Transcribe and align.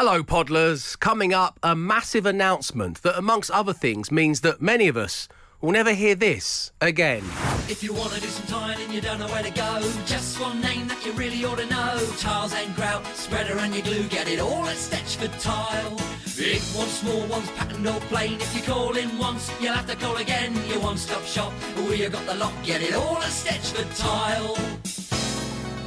Hello, 0.00 0.22
Podlers. 0.22 0.96
Coming 0.96 1.34
up, 1.34 1.58
a 1.60 1.74
massive 1.74 2.24
announcement 2.24 3.02
that, 3.02 3.18
amongst 3.18 3.50
other 3.50 3.72
things, 3.72 4.12
means 4.12 4.42
that 4.42 4.62
many 4.62 4.86
of 4.86 4.96
us 4.96 5.26
will 5.60 5.72
never 5.72 5.92
hear 5.92 6.14
this 6.14 6.70
again. 6.80 7.24
If 7.68 7.82
you 7.82 7.92
want 7.92 8.12
to 8.12 8.20
do 8.20 8.28
some 8.28 8.46
tiling 8.46 8.80
and 8.80 8.94
you 8.94 9.00
don't 9.00 9.18
know 9.18 9.26
where 9.26 9.42
to 9.42 9.50
go, 9.50 9.80
just 10.06 10.40
one 10.40 10.60
name 10.60 10.86
that 10.86 11.04
you 11.04 11.10
really 11.14 11.44
ought 11.44 11.58
to 11.58 11.66
know. 11.66 11.98
Tiles 12.16 12.54
and 12.54 12.72
grout, 12.76 13.04
spreader 13.06 13.58
and 13.58 13.74
your 13.74 13.82
glue, 13.82 14.04
get 14.04 14.28
it 14.28 14.38
all 14.38 14.64
at 14.66 14.76
Stetchford 14.76 15.36
Tile. 15.42 15.96
Big 16.36 16.62
ones, 16.76 16.92
small 16.92 17.26
ones, 17.26 17.50
patterned 17.56 17.88
or 17.88 17.98
plain. 18.02 18.34
If 18.34 18.54
you 18.54 18.62
call 18.62 18.96
in 18.96 19.18
once, 19.18 19.50
you'll 19.60 19.74
have 19.74 19.88
to 19.88 19.96
call 19.96 20.18
again. 20.18 20.54
Your 20.68 20.78
one-stop 20.78 21.24
shop, 21.24 21.52
we 21.76 21.98
have 22.02 22.12
got 22.12 22.24
the 22.24 22.36
lot. 22.36 22.52
Get 22.62 22.82
it 22.82 22.94
all 22.94 23.16
at 23.16 23.32
Stetchford 23.32 23.98
Tile. 23.98 24.97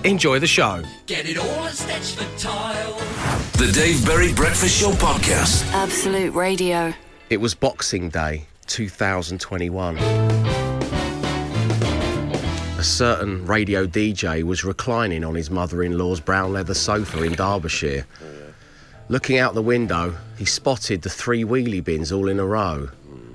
Enjoy 0.03 0.39
the 0.39 0.47
show. 0.47 0.81
Get 1.05 1.29
it 1.29 1.37
all 1.37 1.45
at 1.45 1.73
Stetchford 1.73 2.41
Tile. 2.41 2.97
The 3.59 3.71
Dave 3.71 4.03
Berry 4.03 4.33
Breakfast 4.33 4.81
Show 4.81 4.93
Podcast. 4.93 5.71
Absolute 5.73 6.33
Radio. 6.33 6.91
It 7.29 7.37
was 7.37 7.53
Boxing 7.53 8.09
Day 8.09 8.47
2021. 8.65 9.99
A 12.79 12.83
certain 12.83 13.45
radio 13.45 13.85
DJ 13.85 14.41
was 14.41 14.63
reclining 14.63 15.23
on 15.23 15.35
his 15.35 15.51
mother 15.51 15.83
in 15.83 15.99
law's 15.99 16.19
brown 16.19 16.51
leather 16.51 16.73
sofa 16.73 17.21
in 17.21 17.33
Derbyshire. 17.33 18.07
Looking 19.07 19.37
out 19.37 19.53
the 19.53 19.61
window, 19.61 20.15
he 20.35 20.45
spotted 20.45 21.03
the 21.03 21.11
three 21.11 21.43
wheelie 21.43 21.83
bins 21.83 22.11
all 22.11 22.27
in 22.27 22.39
a 22.39 22.45
row, 22.45 22.89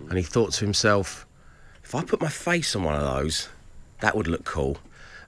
and 0.08 0.18
he 0.18 0.24
thought 0.24 0.52
to 0.54 0.64
himself, 0.64 1.28
if 1.84 1.94
I 1.94 2.02
put 2.02 2.20
my 2.20 2.28
face 2.28 2.74
on 2.74 2.82
one 2.82 2.96
of 2.96 3.02
those, 3.02 3.50
that 4.00 4.16
would 4.16 4.26
look 4.26 4.44
cool. 4.44 4.78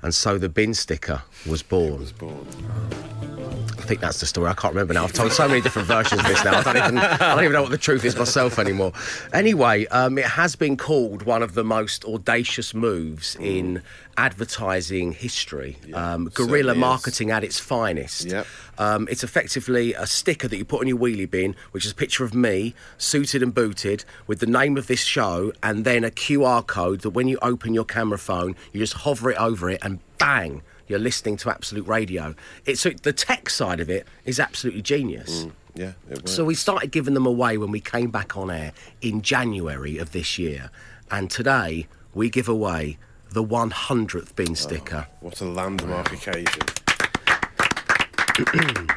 And 0.03 0.15
so 0.15 0.39
the 0.39 0.49
bin 0.49 0.75
sticker 0.75 1.23
was 1.47 1.63
born. 1.63 2.07
I 2.23 3.08
think 3.89 4.01
that's 4.01 4.21
the 4.21 4.27
story. 4.27 4.49
I 4.49 4.53
can't 4.55 4.75
remember 4.75 4.95
now. 4.95 5.05
I've 5.05 5.13
told 5.13 5.33
so 5.33 5.49
many 5.49 5.61
different 5.61 5.89
versions 5.89 6.21
of 6.21 6.27
this 6.27 6.45
now. 6.45 6.59
I 6.59 6.63
don't 6.63 6.77
even, 6.77 6.99
I 6.99 7.35
don't 7.35 7.45
even 7.45 7.53
know 7.55 7.63
what 7.63 7.71
the 7.71 7.79
truth 7.79 8.05
is 8.05 8.15
myself 8.17 8.59
anymore. 8.59 8.93
Anyway, 9.33 9.87
um, 9.87 10.19
it 10.19 10.27
has 10.27 10.55
been 10.55 10.77
called 10.77 11.23
one 11.23 11.43
of 11.43 11.55
the 11.55 11.65
most 11.65 12.05
audacious 12.05 12.75
moves 12.75 13.37
in 13.41 13.83
advertising 14.19 15.13
history. 15.13 15.79
um, 15.95 16.29
guerrilla 16.29 16.49
certainly 16.49 16.73
is. 16.73 16.79
marketing 16.79 17.31
at 17.31 17.43
its 17.45 17.59
finest. 17.59 18.27
Yep. 18.27 18.47
Um, 18.77 19.09
it's 19.11 19.25
effectively 19.25 19.95
a 19.95 20.07
sticker 20.07 20.49
that 20.49 20.57
you 20.57 20.65
put 20.65 20.81
on 20.83 20.89
your 20.89 20.99
wheelie 20.99 21.31
bin, 21.31 21.57
which 21.71 21.87
is 21.87 21.93
a 21.93 21.95
picture 21.95 22.25
of 22.25 22.35
me, 22.35 22.75
suited 22.99 23.43
and 23.43 23.55
booted, 23.55 24.05
with 24.27 24.41
the 24.41 24.47
name 24.47 24.77
of 24.77 24.87
this 24.87 25.01
show, 25.01 25.53
and 25.63 25.85
then 25.85 26.05
a 26.05 26.11
QR 26.11 26.67
code 26.67 27.01
that 27.01 27.11
when 27.11 27.27
you 27.27 27.39
open 27.41 27.73
your 27.75 27.85
camera 27.85 28.19
phone, 28.19 28.55
you 28.73 28.81
just 28.81 28.93
hover 28.95 29.31
it 29.31 29.39
over 29.39 29.71
it, 29.71 29.79
and 29.83 30.01
bang, 30.19 30.63
you're 30.89 30.99
listening 30.99 31.37
to 31.39 31.51
Absolute 31.51 31.87
Radio. 31.87 32.35
It's 32.65 32.81
so 32.81 32.91
the 32.91 33.13
tech 33.13 33.51
side 33.51 33.81
of 33.81 33.89
it 33.89 34.07
is 34.25 34.41
absolutely 34.41 34.83
genius. 34.83 35.47
Yeah, 35.75 35.93
it 36.11 36.19
works. 36.19 36.33
So 36.33 36.45
we 36.45 36.55
started 36.55 36.91
giving 36.91 37.15
them 37.15 37.27
away 37.27 37.57
when 37.59 37.71
we 37.71 37.81
came 37.81 38.11
back 38.11 38.37
on 38.37 38.51
air 38.51 38.73
in 39.01 39.23
January 39.23 39.99
of 39.99 40.13
this 40.13 40.39
year, 40.39 40.71
and 41.11 41.31
today 41.31 41.87
we 42.15 42.31
give 42.31 42.49
away 42.49 42.99
the 43.31 43.45
100th 43.45 44.35
bin 44.35 44.55
sticker. 44.55 45.07
What 45.21 45.41
a 45.41 45.45
landmark 45.45 46.13
occasion. 46.13 46.63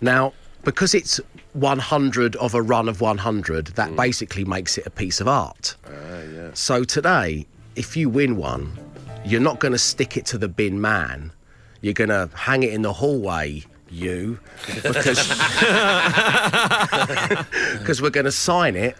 Now, 0.00 0.34
because 0.64 0.94
it's 0.94 1.18
100 1.54 2.36
of 2.36 2.54
a 2.54 2.60
run 2.60 2.88
of 2.90 3.00
100, 3.00 3.68
that 3.68 3.96
basically 3.96 4.44
makes 4.44 4.76
it 4.76 4.86
a 4.86 4.90
piece 4.90 5.18
of 5.18 5.28
art. 5.28 5.76
Ah, 5.86 5.90
yeah. 6.30 6.50
So 6.52 6.84
today, 6.84 7.46
if 7.74 7.96
you 7.96 8.10
win 8.10 8.36
one, 8.36 8.76
you're 9.24 9.40
not 9.40 9.60
going 9.60 9.72
to 9.72 9.78
stick 9.78 10.16
it 10.16 10.26
to 10.26 10.38
the 10.38 10.48
bin 10.48 10.80
man. 10.80 11.32
You're 11.80 11.94
going 11.94 12.10
to 12.10 12.30
hang 12.34 12.62
it 12.62 12.72
in 12.72 12.82
the 12.82 12.92
hallway, 12.92 13.62
you, 13.90 14.38
because 14.82 15.28
because 17.78 18.00
we're 18.00 18.10
going 18.10 18.24
to 18.24 18.32
sign 18.32 18.76
it 18.76 18.96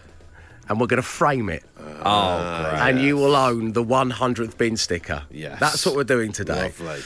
and 0.69 0.81
we're 0.81 0.86
going 0.86 1.03
to 1.03 1.03
frame 1.03 1.48
it. 1.48 1.64
Oh, 2.05 2.39
and 2.78 3.00
you 3.00 3.16
will 3.16 3.36
own 3.36 3.72
the 3.72 3.84
100th 3.84 4.59
bin 4.59 4.76
sticker. 4.76 5.22
Yes. 5.31 5.59
That's 5.60 5.87
what 5.87 5.97
we're 5.97 6.04
doing 6.04 6.32
today. 6.32 6.72
Lovely. 6.78 7.00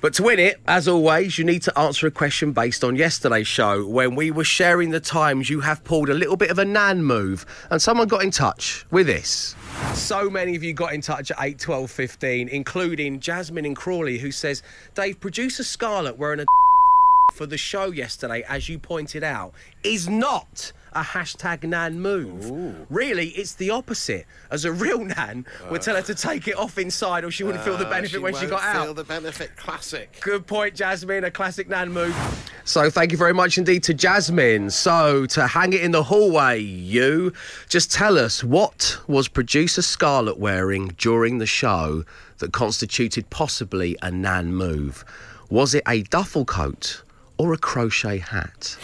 But 0.00 0.14
to 0.14 0.22
win 0.22 0.38
it, 0.38 0.60
as 0.68 0.86
always, 0.86 1.38
you 1.38 1.44
need 1.44 1.62
to 1.62 1.76
answer 1.76 2.06
a 2.06 2.10
question 2.12 2.52
based 2.52 2.84
on 2.84 2.94
yesterday's 2.94 3.48
show 3.48 3.84
when 3.84 4.14
we 4.14 4.30
were 4.30 4.44
sharing 4.44 4.90
the 4.90 5.00
times 5.00 5.50
you 5.50 5.58
have 5.60 5.82
pulled 5.82 6.08
a 6.08 6.14
little 6.14 6.36
bit 6.36 6.52
of 6.52 6.58
a 6.60 6.64
nan 6.64 7.02
move 7.02 7.44
and 7.70 7.82
someone 7.82 8.06
got 8.06 8.22
in 8.22 8.30
touch 8.30 8.86
with 8.92 9.08
this. 9.08 9.56
So 9.94 10.30
many 10.30 10.54
of 10.54 10.62
you 10.62 10.72
got 10.72 10.92
in 10.94 11.00
touch 11.00 11.32
at 11.32 11.36
8, 11.40 11.58
12, 11.58 11.90
15, 11.90 12.48
including 12.48 13.18
Jasmine 13.18 13.66
in 13.66 13.74
Crawley, 13.74 14.18
who 14.18 14.30
says, 14.30 14.62
Dave, 14.94 15.18
producer 15.18 15.64
Scarlett 15.64 16.16
wearing 16.16 16.38
a 16.40 16.44
for 17.32 17.46
the 17.46 17.58
show 17.58 17.90
yesterday, 17.90 18.44
as 18.48 18.68
you 18.68 18.78
pointed 18.78 19.24
out, 19.24 19.52
is 19.82 20.08
not 20.08 20.72
a 20.92 21.02
hashtag 21.02 21.64
nan 21.64 22.00
move. 22.00 22.86
Really, 22.90 23.28
it's 23.30 23.54
the 23.54 23.70
opposite. 23.70 24.26
As 24.50 24.64
a 24.64 24.72
real 24.72 25.04
nan 25.04 25.46
would 25.70 25.82
tell 25.82 25.96
her 25.96 26.02
to 26.02 26.14
take 26.14 26.48
it 26.48 26.56
off 26.56 26.78
inside 26.78 27.24
or 27.24 27.30
she 27.30 27.44
wouldn't 27.44 27.64
feel 27.64 27.76
the 27.76 27.86
Ah, 27.86 27.90
benefit 27.90 28.22
when 28.22 28.34
she 28.34 28.46
got 28.46 28.62
out. 28.62 28.84
Feel 28.84 28.94
the 28.94 29.04
benefit. 29.04 29.56
Classic. 29.56 30.18
Good 30.20 30.46
point, 30.46 30.74
Jasmine. 30.74 31.24
A 31.24 31.30
classic 31.30 31.68
nan 31.68 31.92
move. 31.92 32.16
So, 32.64 32.90
thank 32.90 33.12
you 33.12 33.18
very 33.18 33.34
much 33.34 33.58
indeed 33.58 33.82
to 33.84 33.94
Jasmine. 33.94 34.70
So, 34.70 35.26
to 35.26 35.46
hang 35.46 35.72
it 35.72 35.80
in 35.82 35.90
the 35.92 36.02
hallway, 36.02 36.60
you 36.60 37.32
just 37.68 37.92
tell 37.92 38.18
us 38.18 38.42
what 38.44 38.98
was 39.06 39.28
producer 39.28 39.82
Scarlett 39.82 40.38
wearing 40.38 40.88
during 40.98 41.38
the 41.38 41.46
show 41.46 42.04
that 42.38 42.52
constituted 42.52 43.28
possibly 43.30 43.96
a 44.02 44.10
nan 44.10 44.52
move? 44.54 45.04
Was 45.50 45.74
it 45.74 45.82
a 45.88 46.02
duffel 46.04 46.44
coat 46.44 47.02
or 47.38 47.52
a 47.52 47.58
crochet 47.58 48.18
hat? 48.18 48.76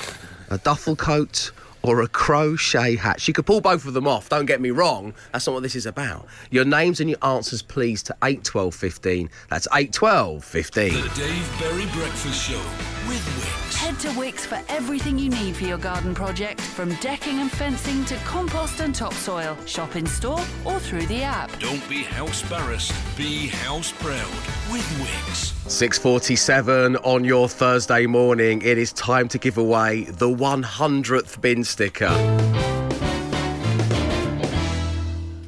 A 0.50 0.59
duffel 0.59 0.97
coat 0.97 1.50
or 1.84 2.00
a 2.00 2.09
crochet 2.09 2.97
hat. 2.97 3.21
She 3.21 3.33
could 3.33 3.47
pull 3.47 3.61
both 3.61 3.87
of 3.87 3.93
them 3.95 4.09
off, 4.09 4.28
don't 4.28 4.47
get 4.47 4.61
me 4.61 4.71
wrong. 4.71 5.15
That's 5.33 5.47
not 5.47 5.53
what 5.53 5.62
this 5.62 5.77
is 5.77 5.87
about. 5.87 6.27
Your 6.50 6.65
names 6.65 7.00
and 7.00 7.11
your 7.11 7.19
answers, 7.22 7.62
please, 7.62 8.03
to 8.05 8.17
8 8.25 8.43
12 8.43 8.75
15. 8.75 9.31
That's 9.50 9.69
8 9.72 9.93
12 9.93 10.44
15. 10.44 10.94
The 10.94 11.00
Dave 11.15 11.56
Berry 11.61 11.87
Breakfast 11.93 12.50
Show 12.50 12.62
with 13.06 13.23
Wickes. 13.37 13.75
Head 13.77 13.99
to 14.00 14.09
Wickes 14.09 14.47
for 14.47 14.61
everything 14.69 15.19
you 15.19 15.28
need 15.28 15.56
for 15.56 15.65
your 15.65 15.78
garden 15.78 16.15
project, 16.15 16.61
from 16.61 16.94
decking 16.97 17.41
and 17.41 17.50
fencing 17.50 18.05
to 18.06 18.17
compost 18.25 18.81
and 18.81 18.94
topsoil. 18.94 19.56
Shop 19.67 19.94
in 19.97 20.06
store 20.06 20.41
or 20.65 20.78
through 20.78 21.06
the 21.06 21.23
app. 21.23 21.50
Don't 21.59 21.87
be 21.89 22.03
house 22.03 22.43
embarrassed, 22.43 22.94
be 23.17 23.49
house 23.49 23.93
proud 23.93 24.31
with 24.73 24.87
Wickes. 25.00 25.53
6.47 25.67 27.00
on 27.05 27.25
your 27.25 27.49
Thursday 27.49 28.06
morning. 28.06 28.62
It 28.62 28.78
is 28.78 28.93
time 28.93 29.28
to 29.28 29.39
give 29.39 29.59
away 29.59 30.05
the 30.05 30.28
100th 30.28 31.41
bin 31.41 31.65
sticker. 31.75 32.07
Uh, 32.07 33.69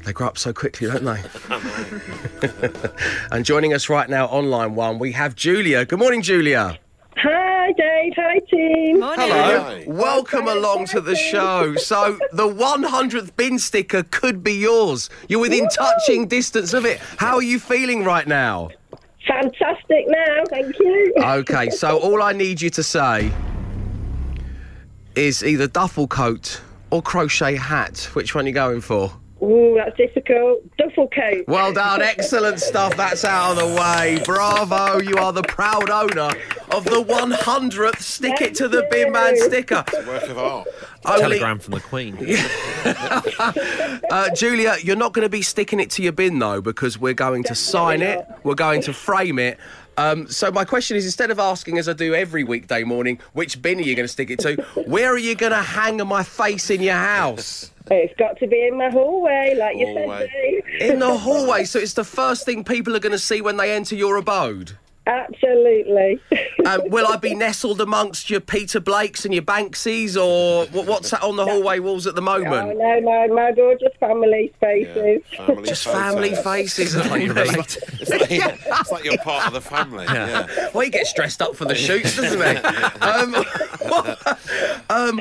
they 0.05 0.13
grow 0.13 0.27
up 0.27 0.37
so 0.37 0.53
quickly, 0.53 0.89
don't 0.89 1.05
they? 1.05 1.23
and 3.31 3.45
joining 3.45 3.73
us 3.73 3.89
right 3.89 4.11
now, 4.11 4.27
online 4.27 4.75
one, 4.75 4.99
we 4.99 5.13
have 5.13 5.37
Julia. 5.37 5.85
Good 5.85 6.01
morning, 6.01 6.23
Julia. 6.23 6.81
Hi, 7.17 7.71
Dave. 7.79 8.13
Hi, 8.17 8.41
team. 8.51 9.03
Hello. 9.03 9.61
Hi. 9.61 9.85
Welcome 9.87 10.49
along 10.49 10.87
to 10.87 11.01
the 11.01 11.15
show. 11.15 11.77
So, 11.77 12.19
the 12.33 12.49
100th 12.49 13.37
bin 13.37 13.61
sticker 13.61 14.03
could 14.03 14.43
be 14.43 14.55
yours. 14.55 15.09
You're 15.29 15.39
within 15.39 15.69
touching 15.69 16.27
distance 16.27 16.75
of 16.75 16.85
it. 16.85 16.99
How 17.19 17.37
are 17.37 17.43
you 17.43 17.61
feeling 17.61 18.03
right 18.03 18.27
now? 18.27 18.71
Fantastic 19.29 20.07
now. 20.09 20.43
Thank 20.51 20.77
you. 20.81 21.15
Okay, 21.21 21.71
so 21.71 21.99
all 21.99 22.21
I 22.21 22.33
need 22.33 22.61
you 22.61 22.71
to 22.71 22.83
say 22.83 23.31
is 25.16 25.43
either 25.43 25.66
duffel 25.66 26.06
coat 26.06 26.60
or 26.91 27.03
crochet 27.03 27.56
hat. 27.56 28.09
Which 28.12 28.34
one 28.34 28.44
are 28.44 28.49
you 28.49 28.54
going 28.54 28.81
for? 28.81 29.12
Ooh, 29.43 29.75
that's 29.77 29.97
difficult. 29.97 30.62
Duffel 30.78 31.09
coat. 31.09 31.44
Well 31.47 31.72
done, 31.72 32.00
excellent 32.00 32.59
stuff. 32.59 32.97
That's 32.97 33.22
out 33.25 33.53
of 33.53 33.56
the 33.59 33.81
way. 33.81 34.22
Bravo, 34.25 34.99
you 34.99 35.16
are 35.16 35.32
the 35.32 35.43
proud 35.43 35.91
owner 35.91 36.31
of 36.71 36.84
the 36.84 37.03
100th 37.03 38.00
Stick 38.00 38.41
It 38.41 38.54
to 38.56 38.69
the 38.69 38.87
Bin 38.91 39.12
Man 39.12 39.37
sticker. 39.37 39.84
Work 40.07 40.28
of 40.28 40.39
art. 40.39 40.68
Only, 41.04 41.21
Telegram 41.21 41.59
from 41.59 41.74
the 41.74 41.80
Queen. 41.80 42.16
uh, 44.10 44.34
Julia, 44.34 44.77
you're 44.83 44.97
not 44.97 45.12
going 45.12 45.24
to 45.24 45.28
be 45.28 45.42
sticking 45.42 45.80
it 45.80 45.91
to 45.91 46.03
your 46.03 46.12
bin 46.12 46.39
though, 46.39 46.60
because 46.60 46.98
we're 46.98 47.15
going 47.15 47.45
to 47.45 47.54
sign 47.54 48.03
it, 48.03 48.27
we're 48.42 48.54
going 48.54 48.80
to 48.83 48.92
frame 48.92 49.39
it. 49.39 49.59
Um, 49.98 50.28
so 50.28 50.51
my 50.51 50.65
question 50.65 50.97
is, 50.97 51.04
instead 51.04 51.31
of 51.31 51.39
asking, 51.39 51.78
as 51.78 51.89
I 51.89 51.93
do 51.95 52.15
every 52.15 52.45
weekday 52.45 52.84
morning, 52.84 53.19
which 53.33 53.63
bin 53.63 53.78
are 53.78 53.83
you 53.83 53.95
going 53.95 54.04
to 54.04 54.13
stick 54.13 54.31
it 54.31 54.39
to? 54.41 54.57
Where 54.87 55.13
are 55.13 55.19
you 55.19 55.34
going 55.34 55.53
to 55.53 55.63
hang 55.63 55.97
my 56.07 56.22
face 56.22 56.71
in 56.71 56.83
your 56.83 56.95
house? 56.95 57.71
It's 57.91 58.15
got 58.19 58.37
to 58.41 58.47
be 58.47 58.66
in 58.66 58.77
my 58.77 58.91
hallway, 58.91 59.54
like 59.57 59.77
you 59.77 59.87
Hallway. 59.87 60.19
said, 60.21 60.31
Dave. 60.81 60.91
In 60.93 60.98
the 60.98 61.16
hallway, 61.19 61.65
so 61.65 61.78
it's 61.78 61.95
the 61.95 62.04
first 62.04 62.45
thing 62.45 62.65
people 62.65 62.97
are 62.97 63.01
going 63.01 63.13
to 63.13 63.19
see 63.19 63.41
when 63.41 63.57
they 63.57 63.72
enter 63.72 63.95
your 63.95 64.16
abode. 64.16 64.77
Absolutely. 65.07 66.21
Um, 66.67 66.83
will 66.91 67.07
I 67.07 67.17
be 67.17 67.33
nestled 67.33 67.81
amongst 67.81 68.29
your 68.29 68.41
Peter 68.41 68.81
Blakes 68.81 69.25
and 69.25 69.33
your 69.33 69.45
Banksies, 69.45 70.21
or 70.21 70.67
what's 70.83 71.11
that 71.11 71.23
on 71.23 71.37
the 71.37 71.45
hallway 71.45 71.79
walls 71.79 72.09
at 72.09 72.17
the 72.17 72.21
oh, 72.21 72.25
moment? 72.25 72.77
no, 72.77 72.99
no, 72.99 73.27
no, 73.27 73.53
they're 73.55 73.79
just 73.79 73.97
family 74.01 74.53
spaces. 74.57 75.23
Family 75.37 75.63
Just 75.63 75.85
photos. 75.85 76.01
family 76.01 76.35
faces. 76.35 76.97
It's 76.97 77.07
only. 77.07 77.29
like, 77.29 77.57
it's, 77.57 78.11
like, 78.11 78.27
it's 78.31 78.91
like 78.91 79.05
you're 79.05 79.17
part 79.19 79.47
of 79.47 79.53
the 79.53 79.61
family. 79.61 80.07
Yeah. 80.07 80.71
Well, 80.75 80.83
he 80.83 80.91
gets 80.91 81.13
dressed 81.13 81.41
up 81.41 81.55
for 81.55 81.67
the 81.67 81.77
shoots, 81.77 82.17
doesn't 82.17 82.41
he? 82.41 82.57
um, 83.01 83.37
um, 84.91 85.21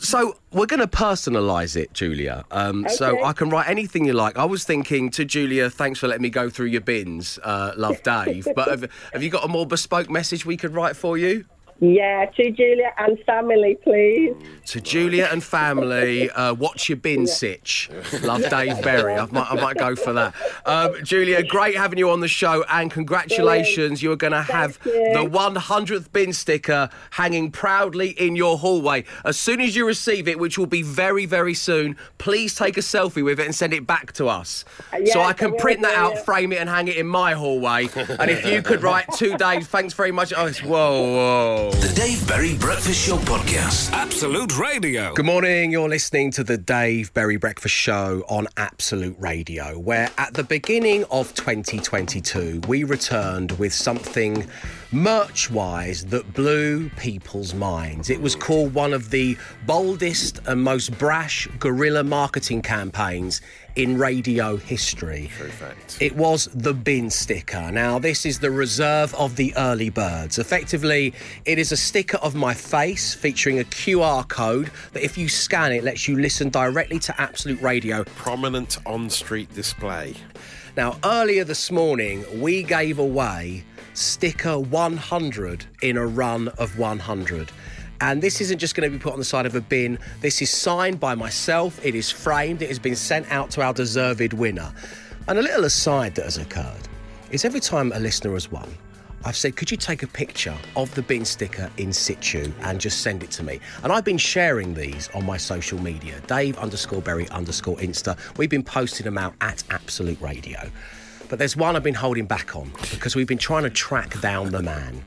so 0.00 0.36
we're 0.52 0.66
going 0.66 0.80
to 0.80 0.86
personalise 0.86 1.76
it, 1.76 1.92
Julia. 1.92 2.44
Um, 2.50 2.86
So 2.88 3.22
I 3.24 3.32
can 3.32 3.50
write 3.50 3.68
anything 3.68 4.04
you 4.04 4.12
like. 4.12 4.36
I 4.38 4.44
was 4.44 4.64
thinking 4.64 5.10
to 5.10 5.24
Julia, 5.24 5.70
thanks 5.70 5.98
for 5.98 6.08
letting 6.08 6.22
me 6.22 6.30
go 6.30 6.48
through 6.50 6.66
your 6.66 6.80
bins, 6.80 7.38
uh, 7.42 7.72
love 7.76 8.02
Dave. 8.02 8.46
but 8.54 8.68
have, 8.68 8.90
have 9.12 9.22
you 9.22 9.30
got 9.30 9.44
a 9.44 9.48
more 9.48 9.66
bespoke 9.66 10.10
message 10.10 10.44
we 10.46 10.56
could 10.56 10.74
write 10.74 10.96
for 10.96 11.16
you? 11.18 11.44
Yeah, 11.80 12.26
to 12.36 12.50
Julia 12.52 12.92
and 12.96 13.18
family, 13.24 13.76
please. 13.82 14.34
To 14.66 14.80
Julia 14.80 15.28
and 15.32 15.42
family, 15.42 16.30
uh, 16.30 16.54
watch 16.54 16.88
your 16.88 16.96
bin 16.96 17.26
sitch. 17.26 17.90
Love 18.22 18.48
Dave 18.48 18.80
Berry. 18.82 19.14
I 19.14 19.26
might, 19.26 19.50
I 19.50 19.54
might 19.60 19.76
go 19.76 19.96
for 19.96 20.12
that. 20.12 20.32
Um, 20.64 20.94
Julia, 21.02 21.42
great 21.42 21.76
having 21.76 21.98
you 21.98 22.10
on 22.10 22.20
the 22.20 22.28
show, 22.28 22.64
and 22.70 22.88
congratulations. 22.88 24.00
You're 24.00 24.14
going 24.14 24.32
to 24.32 24.42
have 24.42 24.78
you. 24.84 24.92
the 24.92 25.28
100th 25.28 26.12
bin 26.12 26.32
sticker 26.32 26.88
hanging 27.10 27.50
proudly 27.50 28.10
in 28.10 28.36
your 28.36 28.58
hallway. 28.58 29.04
As 29.24 29.36
soon 29.36 29.60
as 29.60 29.74
you 29.74 29.84
receive 29.84 30.28
it, 30.28 30.38
which 30.38 30.56
will 30.56 30.66
be 30.66 30.82
very, 30.82 31.26
very 31.26 31.54
soon, 31.54 31.96
please 32.18 32.54
take 32.54 32.76
a 32.76 32.80
selfie 32.80 33.24
with 33.24 33.40
it 33.40 33.46
and 33.46 33.54
send 33.54 33.74
it 33.74 33.88
back 33.88 34.12
to 34.12 34.28
us. 34.28 34.64
so 34.92 34.98
yes, 34.98 35.16
I 35.16 35.32
I 35.32 35.34
can 35.34 35.56
print 35.56 35.80
that 35.80 35.94
out, 35.94 36.12
yeah. 36.14 36.22
frame 36.24 36.52
it, 36.52 36.58
and 36.58 36.68
hang 36.68 36.88
it 36.88 36.96
in 36.96 37.06
my 37.06 37.32
hallway. 37.32 37.88
and 38.20 38.30
if 38.30 38.44
you 38.44 38.60
could 38.60 38.82
write 38.82 39.06
two 39.16 39.34
days, 39.38 39.66
thanks 39.66 39.94
very 39.94 40.12
much. 40.12 40.34
Oh, 40.36 40.44
it's, 40.44 40.62
whoa, 40.62 41.61
whoa. 41.62 41.70
The 41.72 41.94
Dave 41.94 42.26
Berry 42.26 42.56
Breakfast 42.56 43.06
Show 43.06 43.16
Podcast. 43.18 43.92
Absolute 43.92 44.58
Radio. 44.58 45.14
Good 45.14 45.26
morning. 45.26 45.70
You're 45.70 45.88
listening 45.88 46.30
to 46.32 46.44
the 46.44 46.58
Dave 46.58 47.12
Berry 47.14 47.36
Breakfast 47.36 47.74
Show 47.74 48.24
on 48.28 48.48
Absolute 48.56 49.16
Radio, 49.18 49.78
where 49.78 50.10
at 50.18 50.34
the 50.34 50.44
beginning 50.44 51.04
of 51.10 51.34
2022, 51.34 52.62
we 52.68 52.84
returned 52.84 53.52
with 53.52 53.72
something 53.72 54.46
merch 54.92 55.50
wise 55.50 56.04
that 56.06 56.34
blew 56.34 56.90
people's 56.90 57.54
minds. 57.54 58.10
It 58.10 58.20
was 58.20 58.36
called 58.36 58.74
one 58.74 58.92
of 58.92 59.10
the 59.10 59.38
boldest 59.66 60.40
and 60.46 60.62
most 60.62 60.96
brash 60.98 61.48
guerrilla 61.58 62.04
marketing 62.04 62.60
campaigns 62.60 63.40
in 63.74 63.96
radio 63.96 64.56
history. 64.58 65.28
fact. 65.28 65.96
It 66.00 66.14
was 66.14 66.48
the 66.52 66.74
bin 66.74 67.08
sticker. 67.08 67.72
Now, 67.72 67.98
this 67.98 68.26
is 68.26 68.38
the 68.38 68.50
reserve 68.50 69.14
of 69.14 69.36
the 69.36 69.54
early 69.56 69.88
birds. 69.88 70.38
Effectively, 70.38 71.14
it 71.46 71.58
is 71.58 71.72
a 71.72 71.76
sticker 71.76 72.18
of 72.18 72.34
my 72.34 72.52
face 72.52 73.14
featuring 73.14 73.60
a 73.60 73.64
QR 73.64 74.28
code 74.28 74.70
that, 74.92 75.02
if 75.02 75.16
you 75.16 75.28
scan 75.28 75.72
it, 75.72 75.84
lets 75.84 76.06
you 76.06 76.18
listen 76.18 76.50
directly 76.50 76.98
to 76.98 77.18
Absolute 77.18 77.62
Radio. 77.62 78.04
Prominent 78.04 78.76
on 78.84 79.08
street 79.08 79.52
display. 79.54 80.14
Now, 80.76 80.98
earlier 81.04 81.44
this 81.44 81.70
morning, 81.70 82.24
we 82.40 82.62
gave 82.62 82.98
away 82.98 83.64
sticker 83.94 84.58
100 84.58 85.66
in 85.82 85.96
a 85.96 86.06
run 86.06 86.48
of 86.48 86.78
100. 86.78 87.50
And 88.00 88.20
this 88.20 88.40
isn't 88.40 88.58
just 88.58 88.74
going 88.74 88.90
to 88.90 88.96
be 88.96 89.00
put 89.00 89.12
on 89.12 89.18
the 89.18 89.24
side 89.24 89.46
of 89.46 89.54
a 89.54 89.60
bin. 89.60 89.98
This 90.20 90.42
is 90.42 90.50
signed 90.50 90.98
by 90.98 91.14
myself. 91.14 91.84
It 91.84 91.94
is 91.94 92.10
framed. 92.10 92.60
It 92.62 92.68
has 92.68 92.78
been 92.78 92.96
sent 92.96 93.30
out 93.30 93.50
to 93.52 93.62
our 93.62 93.72
deserved 93.72 94.32
winner. 94.32 94.72
And 95.28 95.38
a 95.38 95.42
little 95.42 95.64
aside 95.64 96.16
that 96.16 96.24
has 96.24 96.36
occurred 96.36 96.88
is 97.30 97.44
every 97.44 97.60
time 97.60 97.92
a 97.92 98.00
listener 98.00 98.32
has 98.32 98.50
won, 98.50 98.68
I've 99.24 99.36
said, 99.36 99.54
could 99.54 99.70
you 99.70 99.76
take 99.76 100.02
a 100.02 100.08
picture 100.08 100.56
of 100.74 100.92
the 100.96 101.02
bin 101.02 101.24
sticker 101.24 101.70
in 101.76 101.92
situ 101.92 102.50
and 102.62 102.80
just 102.80 103.02
send 103.02 103.22
it 103.22 103.30
to 103.32 103.44
me? 103.44 103.60
And 103.84 103.92
I've 103.92 104.04
been 104.04 104.18
sharing 104.18 104.74
these 104.74 105.08
on 105.14 105.24
my 105.24 105.36
social 105.36 105.80
media, 105.80 106.20
Dave 106.26 106.58
underscore 106.58 107.02
Berry 107.02 107.28
underscore 107.28 107.76
Insta. 107.76 108.18
We've 108.36 108.50
been 108.50 108.64
posting 108.64 109.04
them 109.04 109.16
out 109.16 109.34
at 109.40 109.62
Absolute 109.70 110.20
Radio. 110.20 110.58
But 111.32 111.38
there's 111.38 111.56
one 111.56 111.76
I've 111.76 111.82
been 111.82 111.94
holding 111.94 112.26
back 112.26 112.54
on 112.54 112.70
because 112.90 113.16
we've 113.16 113.26
been 113.26 113.38
trying 113.38 113.62
to 113.62 113.70
track 113.70 114.20
down 114.20 114.50
the 114.50 114.60
man. 114.60 115.02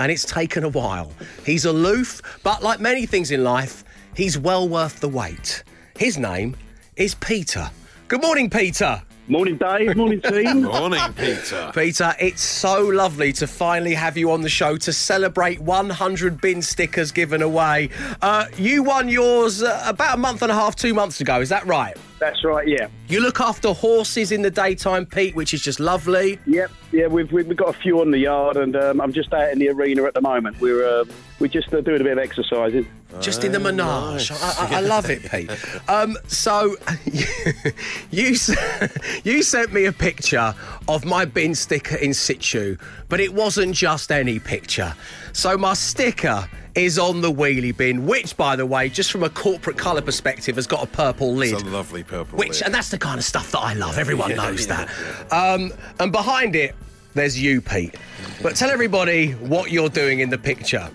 And 0.00 0.10
it's 0.10 0.24
taken 0.24 0.64
a 0.64 0.68
while. 0.68 1.12
He's 1.46 1.66
aloof, 1.66 2.20
but 2.42 2.64
like 2.64 2.80
many 2.80 3.06
things 3.06 3.30
in 3.30 3.44
life, 3.44 3.84
he's 4.16 4.36
well 4.36 4.68
worth 4.68 4.98
the 4.98 5.08
wait. 5.08 5.62
His 5.96 6.18
name 6.18 6.56
is 6.96 7.14
Peter. 7.14 7.70
Good 8.08 8.22
morning, 8.22 8.50
Peter. 8.50 9.00
Morning, 9.28 9.56
Dave. 9.56 9.96
Morning, 9.96 10.20
team. 10.24 10.62
Morning, 10.64 11.12
Peter. 11.16 11.70
Peter, 11.72 12.12
it's 12.18 12.42
so 12.42 12.82
lovely 12.82 13.32
to 13.34 13.46
finally 13.46 13.94
have 13.94 14.16
you 14.16 14.32
on 14.32 14.40
the 14.40 14.48
show 14.48 14.76
to 14.78 14.92
celebrate 14.92 15.60
100 15.60 16.40
bin 16.40 16.60
stickers 16.60 17.12
given 17.12 17.40
away. 17.40 17.90
Uh, 18.20 18.46
you 18.56 18.82
won 18.82 19.08
yours 19.08 19.62
uh, 19.62 19.80
about 19.86 20.16
a 20.16 20.20
month 20.20 20.42
and 20.42 20.50
a 20.50 20.56
half, 20.56 20.74
two 20.74 20.92
months 20.92 21.20
ago, 21.20 21.40
is 21.40 21.50
that 21.50 21.64
right? 21.66 21.96
That's 22.18 22.44
right. 22.44 22.66
Yeah. 22.66 22.88
You 23.08 23.20
look 23.20 23.40
after 23.40 23.72
horses 23.72 24.32
in 24.32 24.42
the 24.42 24.50
daytime, 24.50 25.06
Pete, 25.06 25.34
which 25.34 25.54
is 25.54 25.62
just 25.62 25.80
lovely. 25.80 26.38
Yep. 26.46 26.70
Yeah. 26.92 27.06
We've 27.06 27.30
we've 27.30 27.56
got 27.56 27.68
a 27.68 27.78
few 27.78 28.00
on 28.00 28.10
the 28.10 28.18
yard, 28.18 28.56
and 28.56 28.74
um, 28.76 29.00
I'm 29.00 29.12
just 29.12 29.32
out 29.32 29.52
in 29.52 29.58
the 29.58 29.68
arena 29.68 30.04
at 30.04 30.14
the 30.14 30.20
moment. 30.20 30.60
We're 30.60 31.00
um, 31.00 31.08
we're 31.38 31.48
just 31.48 31.72
uh, 31.72 31.80
doing 31.80 32.00
a 32.00 32.04
bit 32.04 32.12
of 32.12 32.18
exercising. 32.18 32.86
Just 33.20 33.42
in 33.42 33.52
the 33.52 33.58
menage. 33.58 34.30
I, 34.30 34.36
I, 34.58 34.76
I 34.76 34.80
love 34.80 35.08
it, 35.10 35.22
Pete. 35.30 35.50
Um, 35.88 36.18
so, 36.26 36.76
you, 38.10 38.34
you 39.24 39.42
sent 39.42 39.72
me 39.72 39.86
a 39.86 39.92
picture 39.92 40.54
of 40.86 41.06
my 41.06 41.24
bin 41.24 41.54
sticker 41.54 41.96
in 41.96 42.12
situ, 42.12 42.76
but 43.08 43.20
it 43.20 43.32
wasn't 43.32 43.74
just 43.74 44.12
any 44.12 44.38
picture. 44.38 44.94
So, 45.32 45.56
my 45.56 45.72
sticker 45.72 46.46
is 46.78 46.98
on 46.98 47.20
the 47.20 47.30
wheelie 47.32 47.76
bin, 47.76 48.06
which, 48.06 48.36
by 48.36 48.56
the 48.56 48.64
way, 48.66 48.88
just 48.88 49.10
from 49.10 49.22
a 49.22 49.30
corporate 49.30 49.76
colour 49.76 50.00
perspective, 50.02 50.56
has 50.56 50.66
got 50.66 50.82
a 50.82 50.86
purple 50.86 51.34
lid. 51.34 51.54
It's 51.54 51.62
a 51.62 51.66
lovely 51.66 52.04
purple 52.04 52.38
Which, 52.38 52.60
lid. 52.60 52.62
and 52.62 52.74
that's 52.74 52.90
the 52.90 52.98
kind 52.98 53.18
of 53.18 53.24
stuff 53.24 53.50
that 53.52 53.58
I 53.60 53.74
love. 53.74 53.98
Everyone 53.98 54.34
knows 54.36 54.66
that. 54.68 54.88
Um, 55.30 55.72
and 56.00 56.12
behind 56.12 56.54
it, 56.56 56.74
there's 57.14 57.40
you, 57.40 57.60
Pete. 57.60 57.96
But 58.42 58.56
tell 58.56 58.70
everybody 58.70 59.32
what 59.32 59.70
you're 59.72 59.88
doing 59.88 60.20
in 60.20 60.30
the 60.30 60.38
picture. 60.38 60.88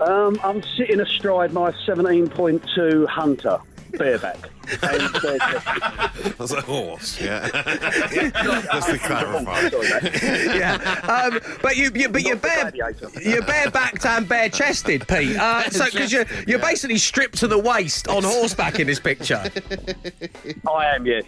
Um, 0.00 0.38
I'm 0.42 0.62
sitting 0.76 1.00
astride 1.00 1.52
my 1.52 1.72
17.2 1.86 3.06
Hunter 3.06 3.58
bareback. 3.92 4.38
And, 4.82 5.16
uh, 5.16 6.08
That's 6.38 6.52
a 6.52 6.60
horse, 6.60 7.20
yeah. 7.22 7.48
Just 8.72 8.88
to 8.90 8.98
clarify. 8.98 9.60
yeah. 10.22 10.74
Um, 11.08 11.40
but 11.62 11.76
you, 11.76 11.90
you 11.94 12.08
but 12.08 12.22
you're 12.22 12.36
bare, 12.36 12.70
gladiator. 12.70 13.10
you're 13.20 13.42
barebacked 13.42 14.04
and 14.04 14.28
bare 14.28 14.48
chested, 14.48 15.06
Pete. 15.08 15.36
Uh, 15.36 15.68
so 15.70 15.84
because 15.86 16.12
you're 16.12 16.26
you're 16.46 16.58
basically 16.58 16.98
stripped 16.98 17.38
to 17.38 17.48
the 17.48 17.58
waist 17.58 18.08
on 18.08 18.22
horseback 18.22 18.80
in 18.80 18.86
this 18.86 19.00
picture. 19.00 19.42
I 20.68 20.94
am, 20.94 21.06
yes. 21.06 21.24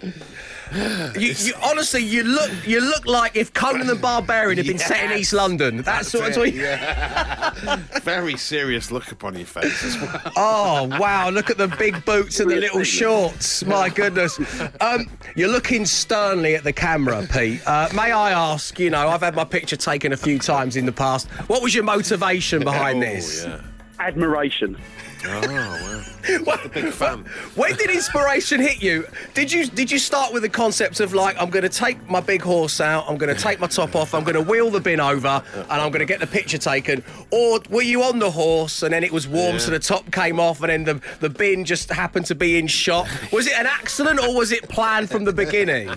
You, 1.19 1.35
you 1.37 1.53
honestly, 1.63 2.03
you 2.03 2.23
look 2.23 2.51
you 2.67 2.81
look 2.81 3.07
like 3.07 3.37
if 3.37 3.53
Conan 3.53 3.87
the 3.87 3.95
Barbarian 3.95 4.57
had 4.57 4.67
been 4.67 4.79
set 4.79 5.11
in 5.11 5.19
East 5.19 5.33
London. 5.35 5.83
That's, 5.83 6.13
That's 6.13 6.37
what. 6.37 6.49
it, 6.49 6.55
yeah. 6.55 7.77
Very 8.03 8.37
serious 8.37 8.91
look 8.91 9.13
upon 9.13 9.37
your 9.37 9.47
face 9.47 9.85
as 9.85 10.01
well. 10.01 10.33
Oh 10.37 10.99
wow! 10.99 11.29
Look 11.29 11.51
at 11.51 11.59
the 11.59 11.69
big 11.69 12.05
boots 12.05 12.41
and 12.41 12.51
the 12.51 12.57
little 12.57 12.85
shorts. 12.85 13.32
My 13.67 13.89
goodness. 13.89 14.39
Um, 14.81 15.09
you're 15.37 15.49
looking 15.49 15.85
sternly 15.87 16.55
at 16.55 16.65
the 16.65 16.73
camera, 16.73 17.27
Pete. 17.33 17.61
Uh, 17.67 17.89
may 17.95 18.13
I 18.13 18.33
ask? 18.33 18.79
You 18.79 18.91
know, 18.91 19.09
I've 19.09 19.21
had 19.23 19.35
my 19.35 19.45
picture 19.45 19.77
taken 19.77 20.13
a 20.13 20.17
few 20.17 20.39
times 20.39 20.77
in 20.77 20.87
the 20.87 20.93
past. 20.93 21.29
What 21.49 21.63
was 21.63 21.75
your 21.75 21.85
motivation 21.85 22.63
behind 22.65 22.99
Oh, 22.99 23.01
this? 23.07 23.45
yeah. 23.45 23.61
Admiration. 24.01 24.77
Oh, 25.25 26.05
wow. 26.47 26.59
a 26.65 26.69
big 26.69 26.93
fan. 26.93 27.25
When 27.55 27.77
did 27.77 27.91
inspiration 27.91 28.61
hit 28.61 28.83
you? 28.83 29.07
Did 29.35 29.53
you 29.53 29.67
did 29.67 29.91
you 29.91 29.99
start 29.99 30.33
with 30.33 30.43
the 30.43 30.49
concept 30.49 31.01
of 31.01 31.15
like 31.15 31.41
I'm 31.41 31.51
going 31.51 31.63
to 31.63 31.69
take 31.69 32.09
my 32.09 32.21
big 32.21 32.43
horse 32.43 32.81
out, 32.81 33.05
I'm 33.09 33.17
going 33.17 33.35
to 33.35 33.41
take 33.41 33.61
my 33.61 33.67
top 33.67 33.95
off, 33.95 34.15
I'm 34.15 34.25
going 34.25 34.35
to 34.35 34.43
wheel 34.43 34.71
the 34.71 34.81
bin 34.81 35.01
over, 35.01 35.43
and 35.55 35.71
I'm 35.71 35.91
going 35.91 36.01
to 36.01 36.07
get 36.07 36.21
the 36.21 36.27
picture 36.27 36.59
taken, 36.59 37.05
or 37.31 37.61
were 37.71 37.83
you 37.83 38.03
on 38.03 38.19
the 38.19 38.31
horse 38.31 38.83
and 38.83 38.93
then 38.93 39.05
it 39.05 39.13
was 39.13 39.29
warm, 39.29 39.59
so 39.59 39.71
the 39.71 39.79
top 39.79 40.11
came 40.13 40.41
off, 40.41 40.63
and 40.63 40.71
then 40.71 40.85
the 40.85 41.03
the 41.21 41.31
bin 41.31 41.65
just 41.65 41.91
happened 41.91 42.27
to 42.27 42.35
be 42.35 42.59
in 42.59 42.67
shot? 42.67 43.09
Was 43.33 43.47
it 43.47 43.55
an 43.55 43.67
accident 43.67 44.21
or 44.21 44.35
was 44.35 44.53
it 44.53 44.69
planned 44.69 45.11
from 45.11 45.25
the 45.25 45.33
beginning? 45.33 45.91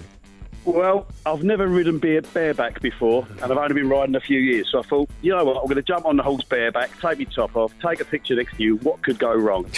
Well, 0.66 1.08
I've 1.28 1.44
never 1.44 1.68
ridden 1.68 2.00
bare, 2.00 2.22
bareback 2.22 2.82
before, 2.82 3.28
and 3.42 3.52
I've 3.52 3.58
only 3.58 3.76
been 3.76 3.88
riding 3.88 4.16
a 4.16 4.20
few 4.20 4.40
years. 4.40 4.70
So 4.72 4.80
I 4.80 4.82
thought, 4.82 5.10
you 5.22 5.32
know 5.32 5.46
what, 5.46 5.58
I'm 5.58 5.66
going 5.66 5.76
to 5.76 5.84
jump 5.84 6.06
on 6.06 6.18
the 6.18 6.24
horse 6.24 6.44
bareback, 6.44 6.90
take 7.00 7.20
my 7.20 7.26
top 7.26 7.56
off, 7.56 7.72
take 7.82 8.02
a 8.02 8.06
picture 8.06 8.36
next 8.36 8.58
to 8.58 8.64
you. 8.64 8.78
What 8.78 9.02
could 9.04 9.20
go 9.20 9.34
wrong? 9.34 9.70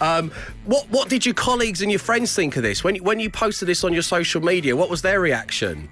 Um, 0.00 0.30
what 0.64 0.88
what 0.90 1.08
did 1.08 1.26
your 1.26 1.34
colleagues 1.34 1.82
and 1.82 1.90
your 1.90 1.98
friends 1.98 2.34
think 2.34 2.56
of 2.56 2.62
this 2.62 2.84
when 2.84 2.96
when 2.96 3.18
you 3.18 3.28
posted 3.30 3.68
this 3.68 3.84
on 3.84 3.92
your 3.92 4.02
social 4.02 4.40
media? 4.40 4.76
What 4.76 4.88
was 4.88 5.02
their 5.02 5.20
reaction? 5.20 5.88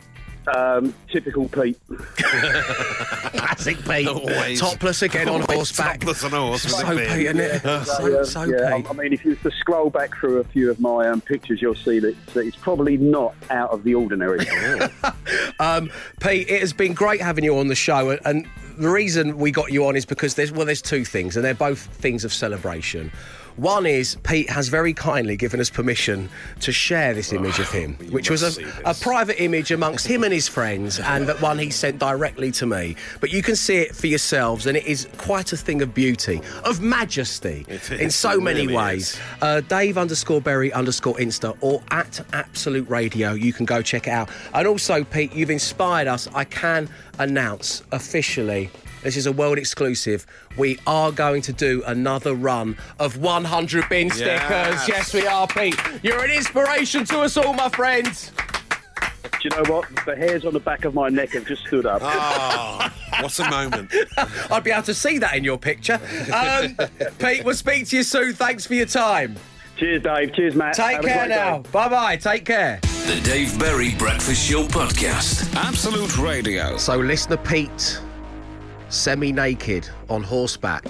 Um, 0.54 0.94
typical 1.10 1.48
Pete. 1.48 1.78
Classic 2.18 3.76
Pete. 3.84 4.08
Always. 4.08 4.60
Topless 4.60 5.02
again 5.02 5.28
on 5.28 5.42
Always 5.42 5.46
horseback. 5.56 6.00
topless 6.00 6.24
on 6.24 6.32
a 6.34 6.36
horse 6.40 6.64
with 6.64 6.72
So 6.74 6.86
a 6.92 6.94
beard. 6.94 7.08
Pete, 7.10 7.26
isn't 7.26 7.40
it? 7.40 7.62
So, 7.86 8.24
so 8.24 8.42
yeah, 8.44 8.76
Pete. 8.76 8.86
I 8.90 8.92
mean, 8.92 9.12
if 9.12 9.24
you 9.24 9.30
were 9.42 9.50
to 9.50 9.56
scroll 9.56 9.90
back 9.90 10.16
through 10.16 10.38
a 10.38 10.44
few 10.44 10.70
of 10.70 10.78
my 10.80 11.08
um, 11.08 11.20
pictures, 11.20 11.60
you'll 11.60 11.74
see 11.74 11.98
that, 12.00 12.14
that 12.34 12.40
it's 12.46 12.56
probably 12.56 12.96
not 12.96 13.34
out 13.50 13.70
of 13.70 13.82
the 13.84 13.94
ordinary. 13.94 14.46
Um, 15.58 15.90
Pete, 16.20 16.50
it 16.50 16.60
has 16.60 16.74
been 16.74 16.92
great 16.92 17.20
having 17.22 17.42
you 17.42 17.58
on 17.58 17.68
the 17.68 17.74
show, 17.74 18.10
and- 18.10 18.20
and 18.26 18.46
the 18.78 18.90
reason 18.90 19.38
we 19.38 19.50
got 19.50 19.72
you 19.72 19.86
on 19.86 19.96
is 19.96 20.04
because 20.04 20.34
there's 20.34 20.52
well, 20.52 20.66
there's 20.66 20.82
two 20.82 21.02
things, 21.04 21.34
and 21.34 21.42
they're 21.44 21.54
both 21.54 21.80
things 21.94 22.24
of 22.26 22.32
celebration. 22.32 23.10
One 23.56 23.86
is 23.86 24.16
Pete 24.22 24.50
has 24.50 24.68
very 24.68 24.92
kindly 24.92 25.36
given 25.36 25.60
us 25.60 25.70
permission 25.70 26.28
to 26.60 26.72
share 26.72 27.14
this 27.14 27.32
image 27.32 27.58
of 27.58 27.70
him, 27.70 27.94
which 28.10 28.30
was 28.30 28.58
a, 28.58 28.62
a 28.84 28.94
private 28.94 29.42
image 29.42 29.70
amongst 29.70 30.06
him 30.06 30.24
and 30.24 30.32
his 30.32 30.46
friends, 30.46 31.00
and 31.00 31.26
that 31.26 31.40
one 31.40 31.58
he 31.58 31.70
sent 31.70 31.98
directly 31.98 32.50
to 32.52 32.66
me. 32.66 32.96
But 33.20 33.32
you 33.32 33.42
can 33.42 33.56
see 33.56 33.78
it 33.78 33.96
for 33.96 34.08
yourselves, 34.08 34.66
and 34.66 34.76
it 34.76 34.84
is 34.86 35.08
quite 35.16 35.52
a 35.52 35.56
thing 35.56 35.80
of 35.80 35.94
beauty, 35.94 36.40
of 36.64 36.82
majesty, 36.82 37.64
in 37.98 38.10
so 38.10 38.38
many 38.38 38.62
really 38.62 38.76
ways. 38.76 39.18
Uh, 39.40 39.62
Dave 39.62 39.96
underscore 39.96 40.40
Berry 40.40 40.72
underscore 40.72 41.14
Insta 41.14 41.56
or 41.62 41.82
at 41.90 42.20
Absolute 42.34 42.88
Radio. 42.90 43.32
You 43.32 43.52
can 43.52 43.64
go 43.64 43.80
check 43.80 44.06
it 44.06 44.10
out. 44.10 44.28
And 44.52 44.66
also, 44.66 45.02
Pete, 45.04 45.34
you've 45.34 45.50
inspired 45.50 46.08
us. 46.08 46.28
I 46.34 46.44
can 46.44 46.88
announce 47.18 47.82
officially. 47.92 48.70
This 49.06 49.16
is 49.16 49.26
a 49.26 49.32
world 49.32 49.56
exclusive. 49.56 50.26
We 50.56 50.80
are 50.84 51.12
going 51.12 51.40
to 51.42 51.52
do 51.52 51.80
another 51.86 52.34
run 52.34 52.76
of 52.98 53.18
100 53.18 53.88
bin 53.88 54.10
stickers. 54.10 54.40
Yes. 54.40 54.88
Yes, 54.88 55.14
we 55.14 55.24
are, 55.28 55.46
Pete. 55.46 55.80
You're 56.02 56.24
an 56.24 56.32
inspiration 56.32 57.04
to 57.04 57.20
us 57.20 57.36
all, 57.36 57.54
my 57.54 57.68
friends. 57.68 58.32
Do 59.22 59.28
you 59.44 59.50
know 59.50 59.72
what? 59.72 59.86
The 60.06 60.16
hairs 60.16 60.44
on 60.44 60.54
the 60.54 60.58
back 60.58 60.84
of 60.84 60.94
my 60.94 61.08
neck 61.08 61.34
have 61.34 61.46
just 61.46 61.64
stood 61.68 61.86
up. 61.86 62.02
Ah, 62.02 62.92
what 63.20 63.38
a 63.38 63.48
moment. 63.48 63.94
I'd 64.50 64.64
be 64.64 64.72
able 64.72 64.82
to 64.82 64.94
see 64.94 65.18
that 65.18 65.36
in 65.36 65.44
your 65.44 65.58
picture. 65.58 66.00
Um, 66.34 66.76
Pete, 67.20 67.44
we'll 67.44 67.54
speak 67.54 67.86
to 67.90 67.98
you 67.98 68.02
soon. 68.02 68.34
Thanks 68.34 68.66
for 68.66 68.74
your 68.74 68.86
time. 68.86 69.36
Cheers, 69.76 70.02
Dave. 70.02 70.34
Cheers, 70.34 70.56
Matt. 70.56 70.74
Take 70.74 70.96
Have 70.96 71.04
care 71.04 71.28
now. 71.28 71.58
Bye 71.70 71.88
bye. 71.88 72.16
Take 72.16 72.44
care. 72.44 72.80
The 72.82 73.20
Dave 73.22 73.56
Berry 73.56 73.94
Breakfast 73.94 74.44
Show 74.50 74.64
Podcast. 74.64 75.54
Absolute 75.54 76.18
Radio. 76.18 76.76
So, 76.76 76.96
listener 76.96 77.36
Pete, 77.36 78.00
semi 78.88 79.32
naked 79.32 79.88
on 80.08 80.22
horseback, 80.22 80.84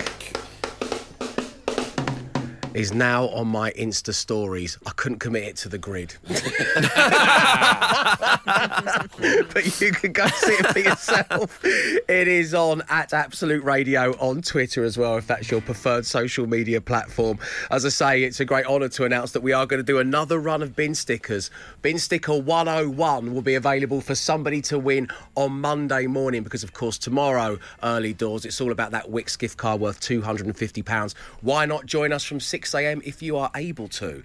is 2.77 2.93
now 2.93 3.29
on 3.29 3.49
my 3.49 3.71
Insta 3.73 4.13
stories. 4.13 4.77
I 4.87 4.91
couldn't 4.97 5.19
commit 5.19 5.45
it 5.45 5.57
to 5.57 5.71
the 5.71 5.79
grid. 5.79 6.15
but 8.47 9.81
you 9.81 9.93
can 9.93 10.13
go 10.13 10.27
see 10.27 10.53
it 10.53 10.67
for 10.67 10.79
yourself. 10.79 11.65
It 11.65 12.29
is 12.29 12.55
on 12.55 12.83
at 12.91 13.13
Absolute 13.13 13.65
Radio 13.65 14.13
on 14.19 14.43
Twitter 14.43 14.85
as 14.85 14.99
well, 14.99 15.17
if 15.17 15.27
that's 15.27 15.51
your 15.51 15.61
preferred 15.63 16.05
social 16.05 16.47
media 16.47 16.81
platform. 16.81 17.39
As 17.71 17.87
I 17.87 17.89
say, 17.89 18.23
it's 18.25 18.41
a 18.41 18.45
great 18.45 18.67
honour 18.67 18.89
to 18.91 19.05
announce 19.05 19.33
that 19.33 19.43
we 19.43 19.53
are 19.53 19.65
going 19.67 19.79
to 19.79 19.85
do 19.85 19.99
another 19.99 20.39
run 20.39 20.63
of 20.63 20.77
bin 20.77 20.95
stickers. 20.95 21.51
Bin 21.83 21.99
sticker 21.99 22.39
101 22.39 23.33
will 23.33 23.43
be 23.43 23.55
available 23.55 24.01
for 24.01 24.15
somebody 24.15 24.61
to 24.63 24.79
win 24.79 25.09
on 25.35 25.61
Monday 25.61 26.07
morning 26.07 26.43
because, 26.43 26.63
of 26.63 26.75
course, 26.75 26.99
tomorrow, 26.99 27.59
early 27.83 28.13
doors, 28.13 28.45
it's 28.45 28.61
all 28.61 28.71
about 28.71 28.91
that 28.91 29.07
Wickes 29.07 29.39
gift 29.39 29.57
card 29.57 29.81
worth 29.81 30.01
£250. 30.01 31.15
Why 31.41 31.65
not 31.65 31.87
join 31.87 32.13
us 32.13 32.23
from 32.23 32.39
6am 32.67 33.03
if 33.05 33.23
you 33.23 33.37
are 33.37 33.51
able 33.55 33.89
to? 33.89 34.23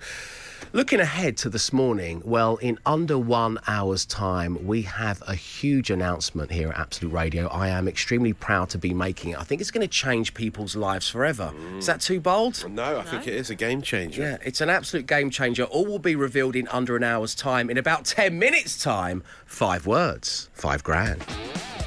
Looking 0.73 0.99
ahead 1.01 1.35
to 1.37 1.49
this 1.49 1.73
morning, 1.73 2.21
well, 2.23 2.55
in 2.57 2.79
under 2.85 3.17
one 3.17 3.57
hour's 3.67 4.05
time, 4.05 4.65
we 4.65 4.83
have 4.83 5.21
a 5.27 5.35
huge 5.35 5.89
announcement 5.89 6.51
here 6.51 6.69
at 6.69 6.79
Absolute 6.79 7.11
Radio. 7.11 7.47
I 7.47 7.67
am 7.67 7.87
extremely 7.87 8.31
proud 8.31 8.69
to 8.69 8.77
be 8.77 8.93
making 8.93 9.31
it. 9.31 9.39
I 9.39 9.43
think 9.43 9.59
it's 9.59 9.71
going 9.71 9.81
to 9.81 9.91
change 9.91 10.33
people's 10.33 10.75
lives 10.75 11.09
forever. 11.09 11.53
Is 11.77 11.87
that 11.87 11.99
too 11.99 12.21
bold? 12.21 12.53
Mm. 12.53 12.71
No, 12.71 12.99
I 12.99 13.03
think 13.03 13.27
it 13.27 13.33
is 13.33 13.49
a 13.49 13.55
game 13.55 13.81
changer. 13.81 14.21
Yeah, 14.21 14.37
it's 14.45 14.61
an 14.61 14.69
absolute 14.69 15.07
game 15.07 15.29
changer. 15.29 15.63
All 15.63 15.85
will 15.85 15.99
be 15.99 16.15
revealed 16.15 16.55
in 16.55 16.67
under 16.69 16.95
an 16.95 17.03
hour's 17.03 17.35
time. 17.35 17.69
In 17.69 17.77
about 17.77 18.05
10 18.05 18.39
minutes' 18.39 18.81
time, 18.81 19.23
five 19.45 19.85
words, 19.85 20.49
five 20.53 20.83
grand. 20.83 21.21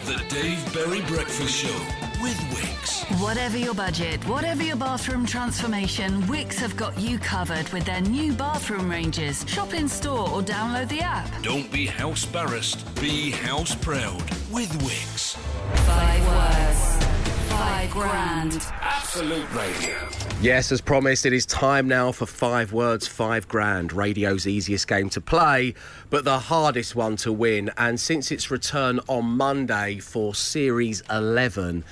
The 0.05 0.23
Dave 0.29 0.75
Berry 0.75 1.01
Breakfast 1.03 1.55
Show 1.55 1.79
with 2.21 2.37
Wickes. 2.51 2.74
Whatever 3.19 3.59
your 3.59 3.75
budget, 3.75 4.27
whatever 4.27 4.63
your 4.63 4.77
bathroom 4.77 5.27
transformation, 5.27 6.23
Wickes 6.23 6.55
have 6.55 6.75
got 6.75 6.99
you 6.99 7.19
covered 7.19 7.69
with 7.69 7.85
their 7.85 8.01
new 8.01 8.33
bathroom 8.33 8.91
ranges. 8.91 9.45
Shop 9.47 9.75
in 9.75 9.91
store 9.91 10.27
or 10.31 10.41
download 10.41 10.89
the 10.89 11.01
app. 11.01 11.29
Don't 11.43 11.71
be 11.71 11.85
house 11.85 12.25
barrassed, 12.25 12.99
be 12.99 13.31
house 13.31 13.75
proud 13.75 14.23
with 14.51 14.71
Wickes. 14.81 15.37
Five 15.85 16.27
words, 16.29 17.05
five 17.51 17.91
grand. 17.91 18.67
Absolute 18.81 19.53
Radio. 19.53 19.95
Yes, 20.41 20.73
as 20.73 20.81
promised, 20.81 21.27
it 21.27 21.35
is 21.35 21.45
time 21.45 21.87
now 21.87 22.11
for 22.11 22.25
five 22.25 22.73
words, 22.73 23.07
five 23.07 23.47
grand. 23.49 23.93
Radio's 23.93 24.47
easiest 24.47 24.89
game 24.89 25.11
to 25.11 25.21
play, 25.21 25.75
but 26.09 26.25
the 26.25 26.39
hardest 26.39 26.97
one 26.97 27.17
to 27.17 27.33
win. 27.33 27.71
And 27.77 28.01
since 28.01 28.33
its 28.33 28.51
return 28.51 28.99
on 29.09 29.27
Monday 29.27 29.99
for 29.99 30.35
Series 30.35 31.03
11, 31.11 31.85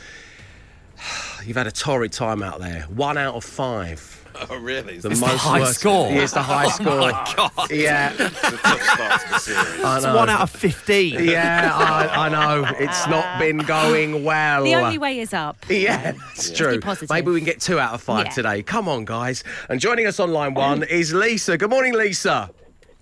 you've 1.45 1.57
had 1.57 1.67
a 1.67 1.73
torrid 1.73 2.13
time 2.13 2.43
out 2.43 2.61
there. 2.61 2.83
One 2.95 3.19
out 3.19 3.35
of 3.35 3.45
five. 3.45 4.19
Oh, 4.49 4.57
really? 4.57 4.97
The 4.99 5.11
It's 5.11 5.21
most 5.21 5.37
high 5.37 5.61
worst- 5.61 5.81
score. 5.81 6.09
Yeah, 6.11 6.23
it's 6.23 6.33
the 6.33 6.43
high 6.43 6.65
oh 6.67 6.71
score. 6.71 7.11
God. 7.11 7.71
Yeah, 7.71 8.15
a 8.15 8.17
tough 8.31 8.83
start 8.83 9.21
to 9.21 9.29
the 9.29 9.39
series. 9.39 9.75
It's 9.75 10.07
one 10.07 10.31
out 10.31 10.41
of 10.41 10.51
15. 10.51 11.23
Yeah, 11.25 11.71
I, 11.75 12.27
I 12.27 12.29
know. 12.31 12.65
It's 12.79 13.07
ah. 13.07 13.11
not 13.11 13.39
been 13.39 13.59
going 13.59 14.25
well. 14.25 14.65
The 14.65 14.75
only 14.75 14.97
way 14.99 15.19
is 15.21 15.35
up. 15.35 15.57
Yeah, 15.69 16.15
it's 16.33 16.51
true. 16.51 16.81
positive. 16.81 17.11
Maybe 17.11 17.31
we 17.31 17.41
can 17.41 17.45
get 17.47 17.61
two 17.61 17.79
out 17.79 17.93
of 17.93 18.01
five 18.03 18.27
Yeah. 18.27 18.33
today. 18.33 18.63
Come 18.63 18.89
on, 18.89 19.05
guys. 19.05 19.45
And 19.69 19.79
joining 19.81 20.07
us 20.07 20.19
on 20.19 20.33
line 20.33 20.55
one 20.55 20.83
is 20.83 21.13
Lisa. 21.13 21.59
Good 21.59 21.71
morning, 21.71 21.93
Lisa. 21.93 22.51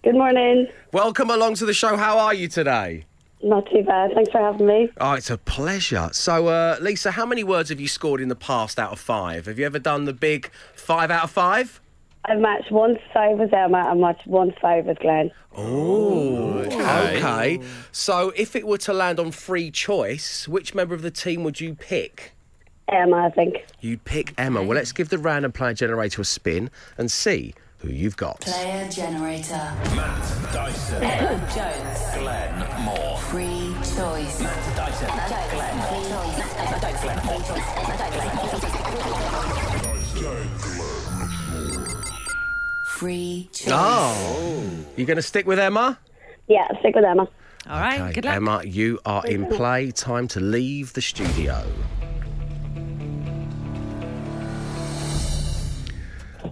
Good 0.02 0.14
morning. 0.14 0.66
Welcome 0.92 1.30
along 1.30 1.54
to 1.56 1.66
the 1.66 1.74
show. 1.74 1.96
How 1.96 2.18
are 2.18 2.34
you 2.34 2.48
today? 2.48 3.04
Not 3.42 3.70
too 3.70 3.82
bad. 3.82 4.12
Thanks 4.14 4.30
for 4.30 4.38
having 4.38 4.66
me. 4.66 4.90
Oh, 5.00 5.12
it's 5.12 5.30
a 5.30 5.38
pleasure. 5.38 6.10
So, 6.12 6.48
uh, 6.48 6.76
Lisa, 6.80 7.12
how 7.12 7.24
many 7.24 7.42
words 7.42 7.70
have 7.70 7.80
you 7.80 7.88
scored 7.88 8.20
in 8.20 8.28
the 8.28 8.36
past 8.36 8.78
out 8.78 8.92
of 8.92 8.98
five? 8.98 9.46
Have 9.46 9.58
you 9.58 9.64
ever 9.64 9.78
done 9.78 10.04
the 10.04 10.12
big 10.12 10.50
five 10.74 11.10
out 11.10 11.24
of 11.24 11.30
five? 11.30 11.80
I've 12.26 12.38
matched 12.38 12.70
one 12.70 12.98
five 13.14 13.38
with 13.38 13.54
Emma 13.54 13.86
and 13.90 14.00
matched 14.02 14.26
one 14.26 14.52
five 14.60 14.84
with 14.84 14.98
Glenn. 14.98 15.30
Oh, 15.56 16.58
okay. 16.58 17.60
So, 17.92 18.30
if 18.36 18.54
it 18.54 18.66
were 18.66 18.78
to 18.78 18.92
land 18.92 19.18
on 19.18 19.30
free 19.30 19.70
choice, 19.70 20.46
which 20.46 20.74
member 20.74 20.94
of 20.94 21.00
the 21.00 21.10
team 21.10 21.42
would 21.44 21.60
you 21.60 21.74
pick? 21.74 22.34
Emma, 22.88 23.24
I 23.24 23.30
think. 23.30 23.64
You'd 23.80 24.04
pick 24.04 24.34
Emma. 24.36 24.62
Well, 24.62 24.76
let's 24.76 24.92
give 24.92 25.08
the 25.08 25.18
random 25.18 25.52
player 25.52 25.72
generator 25.72 26.20
a 26.20 26.24
spin 26.26 26.70
and 26.98 27.10
see 27.10 27.54
who 27.78 27.88
you've 27.88 28.16
got. 28.18 28.40
Player 28.40 28.88
generator. 28.90 29.72
Matt 29.96 30.52
Dyson. 30.52 31.00
Jones. 31.54 32.18
Glenn 32.18 32.84
Moore. 32.84 33.09
Free 34.00 34.08
choice. 34.08 34.42
Free 42.84 43.48
choice. 43.52 43.68
Oh, 43.70 44.70
you 44.96 45.04
going 45.04 45.16
to 45.16 45.22
stick 45.22 45.46
with 45.46 45.58
Emma? 45.58 45.98
Yeah, 46.48 46.66
stick 46.80 46.94
with 46.94 47.04
Emma. 47.04 47.28
All 47.68 47.80
right, 47.80 48.00
Okay, 48.00 48.12
good 48.14 48.24
luck. 48.24 48.36
Emma, 48.36 48.62
you 48.64 48.98
are 49.04 49.26
in 49.26 49.46
play. 49.46 49.90
Time 49.90 50.26
to 50.28 50.40
leave 50.40 50.94
the 50.94 51.02
studio. 51.02 51.62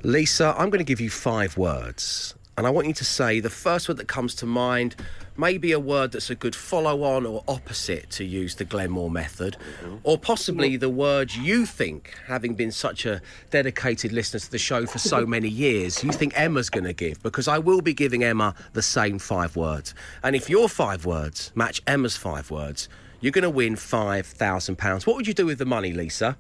Lisa, 0.03 0.55
I'm 0.57 0.69
going 0.69 0.79
to 0.79 0.85
give 0.85 1.01
you 1.01 1.11
five 1.11 1.57
words. 1.57 2.35
And 2.57 2.67
I 2.67 2.71
want 2.71 2.89
you 2.89 2.95
to 2.95 3.05
say 3.05 3.41
the 3.41 3.51
first 3.51 3.89
word 3.89 3.99
that 3.99 4.09
comes 4.09 4.35
to 4.37 4.47
mind, 4.47 4.97
maybe 5.39 5.73
a 5.73 5.81
word 5.81 6.13
that's 6.13 6.29
a 6.29 6.35
good 6.35 6.55
follow 6.55 7.03
on 7.05 7.25
or 7.25 7.43
opposite 7.49 8.11
to 8.11 8.25
use 8.25 8.57
the 8.57 8.65
Glenn 8.65 8.91
Moore 8.91 9.11
method, 9.11 9.57
mm-hmm. 9.83 9.97
or 10.03 10.19
possibly 10.19 10.73
mm-hmm. 10.73 10.81
the 10.81 10.89
word 10.91 11.35
you 11.35 11.65
think, 11.65 12.15
having 12.27 12.55
been 12.55 12.73
such 12.73 13.07
a 13.07 13.23
dedicated 13.51 14.13
listener 14.13 14.41
to 14.41 14.51
the 14.51 14.59
show 14.59 14.85
for 14.85 14.99
so 14.99 15.25
many 15.37 15.49
years, 15.49 16.03
you 16.03 16.13
think 16.13 16.39
Emma's 16.39 16.69
going 16.69 16.85
to 16.85 16.93
give, 16.93 17.23
because 17.23 17.49
I 17.49 17.59
will 17.59 17.81
be 17.81 17.95
giving 17.95 18.25
Emma 18.25 18.55
the 18.73 18.83
same 18.83 19.19
five 19.19 19.57
words. 19.57 19.95
And 20.23 20.35
if 20.35 20.51
your 20.51 20.69
five 20.69 21.07
words 21.07 21.53
match 21.55 21.81
Emma's 21.87 22.17
five 22.17 22.51
words, 22.51 22.89
you're 23.21 23.33
going 23.33 23.43
to 23.43 23.51
win 23.51 23.75
£5,000. 23.75 25.07
What 25.07 25.17
would 25.17 25.27
you 25.27 25.35
do 25.35 25.47
with 25.47 25.59
the 25.59 25.67
money, 25.67 25.93
Lisa? 25.93 26.37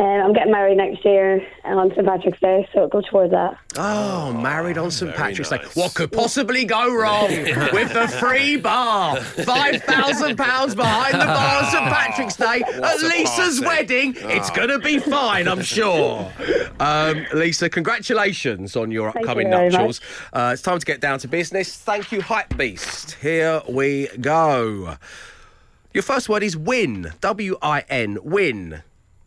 Um, 0.00 0.06
I'm 0.06 0.32
getting 0.32 0.50
married 0.50 0.78
next 0.78 1.04
year 1.04 1.46
on 1.62 1.90
St 1.90 2.06
Patrick's 2.06 2.40
Day, 2.40 2.66
so 2.72 2.84
it'll 2.84 2.88
go 2.88 3.02
towards 3.02 3.32
that. 3.32 3.58
Oh, 3.76 4.32
married 4.32 4.78
on 4.78 4.90
St 4.90 5.14
very 5.14 5.30
Patrick's 5.32 5.50
Day. 5.50 5.58
What 5.74 5.92
could 5.94 6.10
possibly 6.10 6.64
go 6.64 6.94
wrong 6.94 7.28
with 7.74 7.92
the 7.92 8.08
free 8.18 8.56
bar? 8.56 9.16
Five 9.20 9.82
thousand 9.82 10.36
pounds 10.38 10.74
behind 10.74 11.14
the 11.14 11.26
bar 11.26 11.58
on 11.58 11.70
St 11.70 11.84
Patrick's 11.84 12.36
Day 12.36 12.62
at 12.66 13.00
Lisa's 13.02 13.60
party. 13.60 13.66
wedding. 13.66 14.14
It's 14.16 14.48
gonna 14.48 14.78
be 14.78 14.98
fine, 15.00 15.46
I'm 15.46 15.60
sure. 15.60 16.32
Um, 16.80 17.26
Lisa, 17.34 17.68
congratulations 17.68 18.76
on 18.76 18.90
your 18.90 19.10
upcoming 19.10 19.48
you 19.48 19.50
nuptials. 19.50 20.00
Uh, 20.32 20.52
it's 20.54 20.62
time 20.62 20.78
to 20.78 20.86
get 20.86 21.02
down 21.02 21.18
to 21.18 21.28
business. 21.28 21.76
Thank 21.76 22.10
you, 22.10 22.22
Hype 22.22 22.56
Beast. 22.56 23.16
Here 23.20 23.60
we 23.68 24.08
go. 24.18 24.96
Your 25.92 26.02
first 26.02 26.30
word 26.30 26.42
is 26.42 26.56
win. 26.56 27.12
W 27.20 27.58
I 27.60 27.84
N. 27.90 28.16
Win. 28.22 28.82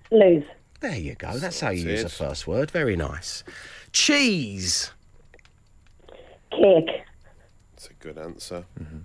Lose. 0.10 0.44
There 0.84 0.98
you 0.98 1.16
go. 1.16 1.38
That's 1.38 1.62
how 1.62 1.70
you 1.70 1.90
use 1.90 2.02
Sorted. 2.02 2.06
a 2.06 2.10
first 2.10 2.46
word. 2.46 2.70
Very 2.70 2.98
nice. 2.98 3.46
Cheese. 3.94 4.92
Cake. 6.52 7.06
That's 7.72 7.88
a 7.88 7.94
good 8.02 8.18
answer. 8.18 8.66
Mm-hmm. 8.78 8.98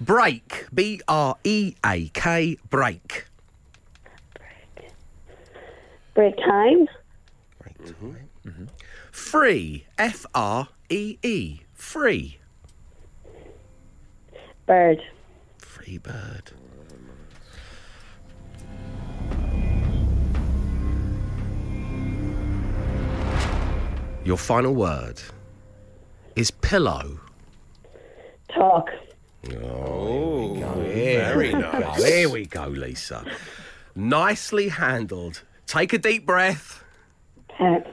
Break. 0.00 0.64
B 0.72 1.02
R 1.06 1.36
E 1.44 1.74
A 1.84 2.08
K. 2.08 2.56
Break. 2.70 3.26
Break 6.14 6.36
time. 6.38 6.88
Break 7.58 7.84
time. 7.84 8.28
Mm-hmm. 8.46 8.64
Free. 9.12 9.84
F 9.98 10.24
R 10.34 10.68
E 10.88 11.18
E. 11.22 11.60
Free. 11.74 12.38
Bird. 14.64 15.02
Free 15.58 15.98
bird. 15.98 16.52
Your 24.28 24.36
final 24.36 24.74
word 24.74 25.22
is 26.36 26.50
pillow. 26.50 27.18
Talk. 28.54 28.90
Oh, 29.62 30.54
Here 30.82 31.24
very 31.24 31.46
we 31.46 31.52
go. 31.52 31.70
nice. 31.78 32.04
Here 32.04 32.28
we 32.28 32.44
go, 32.44 32.66
Lisa. 32.66 33.24
Nicely 33.94 34.68
handled. 34.68 35.44
Take 35.66 35.94
a 35.94 35.98
deep 35.98 36.26
breath. 36.26 36.84
Pet. 37.48 37.90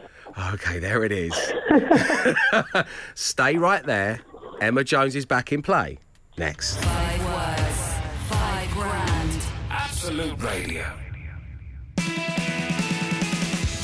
Okay, 0.55 0.79
there 0.79 1.05
it 1.05 1.13
is. 1.13 1.33
Stay 3.15 3.55
right 3.55 3.85
there. 3.85 4.19
Emma 4.59 4.83
Jones 4.83 5.15
is 5.15 5.25
back 5.25 5.53
in 5.53 5.61
play. 5.61 5.99
Next. 6.37 6.75
Five 6.83 7.25
words, 7.27 7.93
five 8.27 8.69
grand. 8.71 9.41
Absolute 9.69 10.43
Radio. 10.43 10.85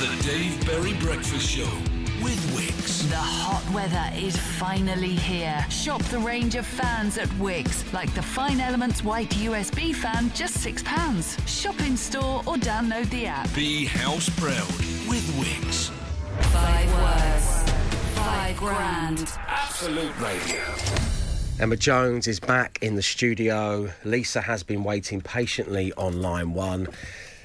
The 0.02 0.28
Dave 0.28 0.66
Berry 0.66 0.94
Breakfast 0.96 1.50
Show 1.50 2.01
with 2.22 2.40
Wickes. 2.52 3.10
The 3.10 3.16
hot 3.16 3.64
weather 3.74 4.10
is 4.16 4.38
finally 4.38 5.16
here. 5.16 5.66
Shop 5.70 6.02
the 6.04 6.20
range 6.20 6.56
of 6.56 6.66
fans 6.66 7.18
at 7.18 7.28
Wickes, 7.40 7.92
like 7.94 8.14
the 8.14 8.22
Fine 8.22 8.60
Elements 8.60 9.04
White 9.04 9.30
USB 9.30 9.94
fan, 9.96 10.32
just 10.34 10.58
£6. 10.58 11.48
Shop 11.48 11.80
in 11.82 11.98
store 11.98 12.44
or 12.46 12.56
download 12.56 13.10
the 13.10 13.26
app. 13.26 13.54
Be 13.56 13.86
house 13.86 14.30
proud 14.30 14.68
with 15.10 15.26
Wickes. 15.40 15.90
Five 16.52 16.94
words, 16.94 17.72
five 18.16 18.58
grand. 18.58 19.32
Absolute 19.48 20.20
Radio. 20.20 20.62
Emma 21.60 21.76
Jones 21.76 22.28
is 22.28 22.40
back 22.40 22.80
in 22.82 22.96
the 22.96 23.02
studio. 23.02 23.92
Lisa 24.04 24.42
has 24.42 24.64
been 24.64 24.84
waiting 24.84 25.22
patiently 25.22 25.92
on 25.94 26.22
line 26.22 26.54
one. 26.54 26.88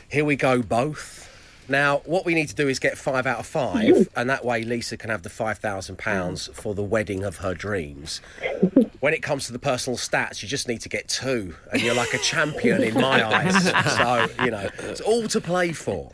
Here 0.08 0.24
we 0.24 0.36
go, 0.36 0.62
both. 0.62 1.25
Now, 1.68 1.98
what 2.04 2.24
we 2.24 2.34
need 2.34 2.48
to 2.48 2.54
do 2.54 2.68
is 2.68 2.78
get 2.78 2.96
five 2.96 3.26
out 3.26 3.38
of 3.38 3.46
five, 3.46 3.94
mm-hmm. 3.94 4.18
and 4.18 4.30
that 4.30 4.44
way 4.44 4.62
Lisa 4.62 4.96
can 4.96 5.10
have 5.10 5.22
the 5.22 5.28
£5,000 5.28 5.96
mm-hmm. 5.96 6.52
for 6.52 6.74
the 6.74 6.82
wedding 6.82 7.24
of 7.24 7.38
her 7.38 7.54
dreams. 7.54 8.20
When 9.00 9.12
it 9.12 9.22
comes 9.22 9.46
to 9.46 9.52
the 9.52 9.58
personal 9.58 9.98
stats, 9.98 10.42
you 10.42 10.48
just 10.48 10.68
need 10.68 10.80
to 10.80 10.88
get 10.88 11.06
two, 11.06 11.54
and 11.70 11.82
you're 11.82 11.94
like 11.94 12.14
a 12.14 12.18
champion 12.18 12.82
in 12.82 12.94
my 12.94 13.22
eyes. 13.36 13.64
So, 13.94 14.26
you 14.42 14.50
know, 14.50 14.68
it's 14.84 15.02
all 15.02 15.28
to 15.28 15.40
play 15.40 15.72
for. 15.72 16.10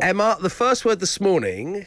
Emma, 0.00 0.38
the 0.40 0.50
first 0.50 0.86
word 0.86 1.00
this 1.00 1.20
morning 1.20 1.86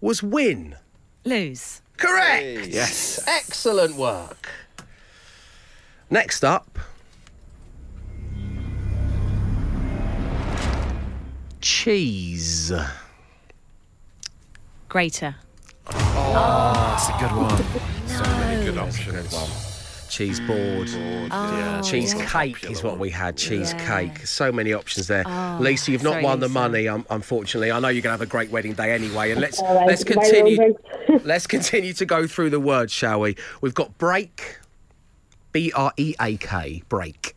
was 0.00 0.22
win. 0.22 0.76
Lose. 1.24 1.82
Correct. 1.98 2.68
Yes. 2.68 3.22
Excellent 3.28 3.96
work. 3.96 4.48
Next 6.08 6.42
up, 6.42 6.78
cheese. 11.60 12.72
Greater. 14.88 15.36
Oh, 15.86 16.72
that's 16.96 17.08
a 17.08 17.12
good 17.18 17.36
one. 17.36 17.64
So 18.10 18.24
many 18.24 18.64
good 18.64 18.76
options. 18.76 20.06
Cheese 20.10 20.40
board. 20.40 20.88
yeah. 20.88 21.80
Cheesecake 21.80 22.64
is 22.68 22.82
what 22.82 22.98
we 22.98 23.08
had. 23.08 23.36
Cheese 23.36 23.72
cake. 23.74 24.26
So 24.26 24.50
many 24.50 24.72
options 24.72 25.06
there. 25.06 25.24
Lisa, 25.60 25.92
you've 25.92 26.02
not 26.02 26.14
sorry, 26.14 26.24
won 26.24 26.40
the 26.40 26.48
Lisa. 26.48 26.58
money, 26.58 26.88
um, 26.88 27.06
unfortunately. 27.08 27.70
I 27.70 27.78
know 27.78 27.86
you're 27.88 28.02
going 28.02 28.12
to 28.14 28.18
have 28.18 28.20
a 28.20 28.26
great 28.26 28.50
wedding 28.50 28.74
day 28.74 28.92
anyway. 28.92 29.30
And 29.30 29.40
let's 29.40 29.60
All 29.60 29.74
right, 29.76 29.86
let's 29.86 30.04
my 30.04 30.12
continue. 30.14 30.60
roses. 31.08 31.24
let's 31.24 31.46
continue 31.46 31.92
to 31.94 32.04
go 32.04 32.26
through 32.26 32.50
the 32.50 32.60
words, 32.60 32.92
shall 32.92 33.20
we? 33.20 33.36
We've 33.60 33.74
got 33.74 33.96
break. 33.96 34.58
B 35.52 35.72
R 35.74 35.92
E 35.96 36.14
A 36.20 36.36
K. 36.36 36.82
Break. 36.88 37.36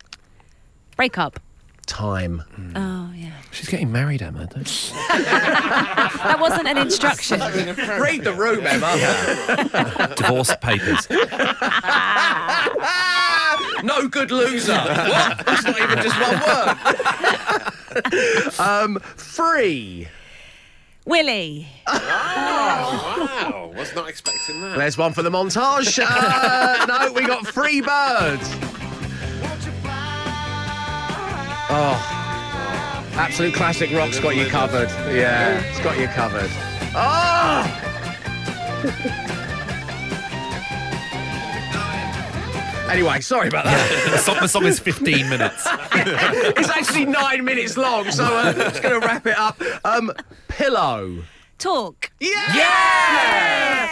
Break 0.98 1.18
up. 1.20 1.40
Time. 1.86 2.44
Oh, 2.76 3.12
yeah. 3.16 3.32
She's 3.52 3.68
getting 3.68 3.92
married, 3.92 4.22
Emma. 4.22 4.48
Don't 4.48 4.64
That 5.12 6.38
wasn't 6.40 6.68
an 6.68 6.78
instruction. 6.78 7.40
Read 7.40 8.24
the 8.24 8.34
room, 8.34 8.66
Emma. 8.66 10.14
Divorce 10.18 10.56
papers. 10.62 11.08
no 13.84 14.08
good 14.08 14.32
loser. 14.32 14.74
What? 14.74 15.46
That's 15.46 15.64
not 15.66 15.82
even 15.82 16.00
just 16.02 16.20
one 16.20 16.40
word. 18.00 18.60
um, 18.60 19.00
free. 19.18 20.08
Willie. 21.06 21.68
Wow, 21.88 23.74
was 23.76 23.94
not 23.94 24.08
expecting 24.08 24.62
that. 24.62 24.78
There's 24.78 24.98
one 24.98 25.12
for 25.14 25.22
the 25.22 25.30
montage. 25.30 26.00
Uh, 26.02 26.86
no, 26.86 27.12
we 27.12 27.28
got 27.28 27.46
free 27.46 27.82
birds. 27.82 28.50
Oh, 31.70 33.12
absolute 33.14 33.54
classic 33.54 33.92
rock's 33.92 34.20
got 34.20 34.36
you 34.36 34.46
covered. 34.48 34.90
Yeah, 35.14 35.60
it's 35.70 35.80
got 35.80 35.98
you 35.98 36.08
covered. 36.08 36.50
Oh! 36.96 37.80
Anyway, 42.90 43.20
sorry 43.22 43.48
about 43.48 43.66
that. 43.66 44.12
the, 44.12 44.18
song, 44.20 44.38
the 44.40 44.48
song 44.48 44.66
is 44.66 44.80
15 44.80 45.28
minutes. 45.28 45.66
it's 45.96 46.70
actually 46.70 47.06
nine 47.06 47.44
minutes 47.44 47.76
long, 47.76 48.12
so 48.12 48.24
uh, 48.24 48.54
just 48.54 48.84
going 48.84 49.02
to 49.02 49.08
wrap 49.08 49.26
it 49.26 49.36
up. 49.36 49.60
Um, 49.84 50.12
pillow. 50.48 51.24
Talk. 51.58 52.12
Yeah! 52.20 52.30
yeah! 52.56 53.88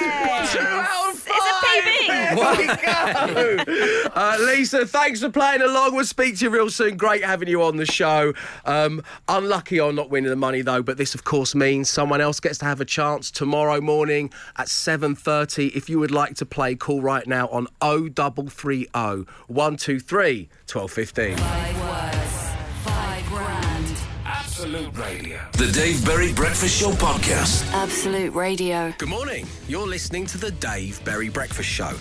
Two 0.52 0.60
out 0.60 1.14
of 1.14 1.20
five. 1.20 1.32
It's 1.34 2.06
a 2.06 2.36
There 2.36 2.58
we 2.58 3.66
go. 3.66 4.08
Uh, 4.14 4.38
Lisa, 4.42 4.86
thanks 4.86 5.22
for 5.22 5.30
playing 5.30 5.62
along. 5.62 5.96
We'll 5.96 6.04
speak 6.06 6.38
to 6.38 6.46
you 6.46 6.50
real 6.52 6.70
soon. 6.70 6.98
Great 6.98 7.24
having 7.24 7.48
you 7.48 7.64
on 7.64 7.78
the 7.78 7.86
show. 7.86 8.34
Um, 8.66 9.02
unlucky 9.28 9.80
on 9.80 9.96
not 9.96 10.10
winning 10.10 10.30
the 10.30 10.36
money 10.36 10.62
though, 10.62 10.84
but 10.84 10.98
this 10.98 11.16
of 11.16 11.24
course 11.24 11.56
means 11.56 11.90
someone 11.90 12.20
else 12.20 12.40
gets 12.40 12.58
to 12.60 12.66
have 12.66 12.82
a 12.82 12.86
chance 12.86 13.32
tomorrow 13.32 13.80
morning 13.80 14.32
at 14.58 14.68
7:30. 14.68 15.72
If 15.76 15.90
you 15.90 15.98
would 16.00 16.12
like 16.12 16.36
to 16.36 16.46
play, 16.46 16.76
call 16.76 17.02
right 17.02 17.26
now 17.26 17.48
on 17.48 17.68
0330 17.82 19.26
123 19.48 20.50
1215. 20.68 22.01
Absolute 24.72 24.98
Radio. 24.98 25.40
The 25.52 25.70
Dave 25.74 26.06
Berry 26.06 26.32
Breakfast 26.32 26.80
Show 26.80 26.92
podcast. 26.92 27.70
Absolute 27.74 28.34
Radio. 28.34 28.94
Good 28.98 29.10
morning. 29.10 29.46
You're 29.68 29.86
listening 29.86 30.26
to 30.28 30.38
the 30.38 30.52
Dave 30.52 31.04
Berry 31.04 31.28
Breakfast 31.28 31.68
Show. 31.68 31.92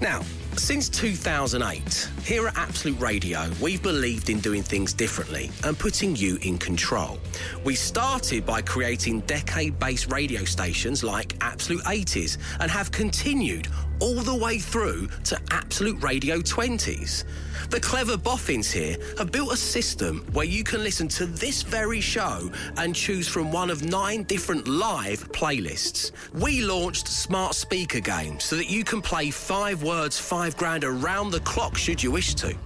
Now, 0.00 0.22
since 0.56 0.88
2008, 0.88 2.10
here 2.24 2.48
at 2.48 2.58
Absolute 2.58 2.98
Radio, 2.98 3.48
we've 3.62 3.80
believed 3.84 4.30
in 4.30 4.40
doing 4.40 4.64
things 4.64 4.92
differently 4.92 5.52
and 5.62 5.78
putting 5.78 6.16
you 6.16 6.38
in 6.42 6.58
control. 6.58 7.20
We 7.62 7.76
started 7.76 8.44
by 8.44 8.62
creating 8.62 9.20
decade 9.20 9.78
based 9.78 10.10
radio 10.10 10.44
stations 10.44 11.04
like 11.04 11.36
Absolute 11.40 11.84
80s 11.84 12.38
and 12.58 12.68
have 12.68 12.90
continued 12.90 13.68
all 14.00 14.22
the 14.22 14.34
way 14.34 14.58
through 14.58 15.06
to 15.22 15.40
Absolute 15.52 16.02
Radio 16.02 16.38
20s. 16.38 17.22
The 17.70 17.80
clever 17.80 18.16
boffins 18.16 18.70
here 18.70 18.96
have 19.18 19.30
built 19.30 19.52
a 19.52 19.56
system 19.56 20.24
where 20.32 20.46
you 20.46 20.64
can 20.64 20.82
listen 20.82 21.06
to 21.08 21.26
this 21.26 21.62
very 21.62 22.00
show 22.00 22.50
and 22.78 22.94
choose 22.94 23.28
from 23.28 23.52
one 23.52 23.68
of 23.68 23.82
nine 23.82 24.22
different 24.22 24.66
live 24.66 25.30
playlists. 25.32 26.12
We 26.32 26.62
launched 26.62 27.08
Smart 27.08 27.54
Speaker 27.54 28.00
Games 28.00 28.44
so 28.44 28.56
that 28.56 28.70
you 28.70 28.84
can 28.84 29.02
play 29.02 29.30
five 29.30 29.82
words, 29.82 30.18
five 30.18 30.56
grand 30.56 30.82
around 30.82 31.30
the 31.30 31.40
clock 31.40 31.76
should 31.76 32.02
you 32.02 32.10
wish 32.10 32.34
to. 32.36 32.56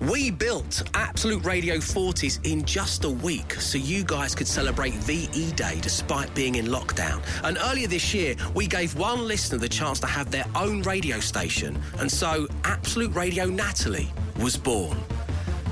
We 0.00 0.32
built 0.32 0.82
Absolute 0.94 1.44
Radio 1.44 1.76
40s 1.76 2.44
in 2.50 2.64
just 2.64 3.04
a 3.04 3.10
week 3.10 3.54
so 3.54 3.78
you 3.78 4.02
guys 4.02 4.34
could 4.34 4.48
celebrate 4.48 4.94
VE 4.94 5.52
Day 5.52 5.78
despite 5.80 6.34
being 6.34 6.56
in 6.56 6.66
lockdown. 6.66 7.22
And 7.44 7.56
earlier 7.66 7.86
this 7.86 8.12
year, 8.12 8.34
we 8.54 8.66
gave 8.66 8.98
one 8.98 9.28
listener 9.28 9.58
the 9.58 9.68
chance 9.68 10.00
to 10.00 10.06
have 10.06 10.30
their 10.30 10.46
own 10.56 10.82
radio 10.82 11.20
station. 11.20 11.80
And 11.98 12.10
so 12.10 12.48
Absolute 12.64 13.14
Radio 13.14 13.44
Natalie 13.44 14.10
was 14.40 14.56
born. 14.56 14.98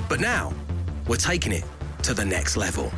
But 0.07 0.19
now, 0.19 0.53
we're 1.07 1.17
taking 1.17 1.51
it 1.51 1.63
to 2.03 2.13
the 2.13 2.25
next 2.25 2.55
level. 2.55 2.91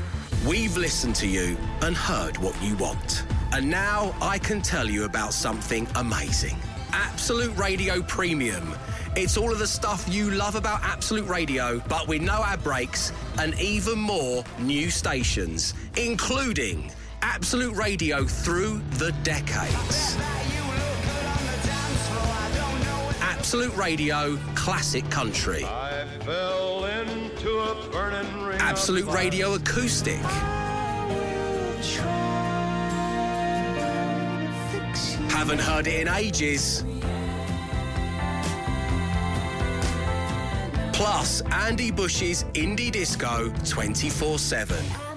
We've 0.46 0.76
listened 0.76 1.16
to 1.18 1.28
you 1.28 1.58
and 1.82 1.96
heard 1.96 2.38
what 2.38 2.62
you 2.62 2.76
want. 2.78 3.24
And 3.54 3.70
now 3.70 4.14
I 4.22 4.38
can 4.38 4.62
tell 4.62 4.90
you 4.90 5.06
about 5.06 5.34
something 5.34 5.88
amazing 5.96 6.58
Absolute 6.94 7.56
Radio 7.58 8.02
Premium. 8.02 8.74
It's 9.16 9.38
all 9.38 9.52
of 9.52 9.60
the 9.60 9.68
stuff 9.68 10.06
you 10.10 10.32
love 10.32 10.56
about 10.56 10.82
Absolute 10.84 11.28
Radio, 11.28 11.82
but 11.88 12.08
with 12.08 12.22
no 12.22 12.44
ad 12.44 12.64
breaks 12.64 13.14
and 13.40 13.58
even 13.60 13.98
more 13.98 14.44
new 14.60 14.90
stations, 14.90 15.74
including 15.98 16.92
Absolute 17.22 17.76
Radio 17.76 18.26
through 18.26 18.82
the 18.98 19.14
decades. 19.24 20.18
Absolute 23.42 23.76
Radio 23.76 24.38
Classic 24.54 25.10
Country. 25.10 25.66
Absolute 28.60 29.08
Radio 29.08 29.56
Acoustic. 29.56 30.20
Haven't 35.32 35.60
heard 35.60 35.88
it 35.88 36.02
in 36.02 36.08
ages. 36.08 36.86
Plus, 40.94 41.42
Andy 41.52 41.90
Bush's 41.90 42.44
Indie 42.54 42.92
Disco 42.92 43.52
24 43.66 44.38
7. 44.38 45.11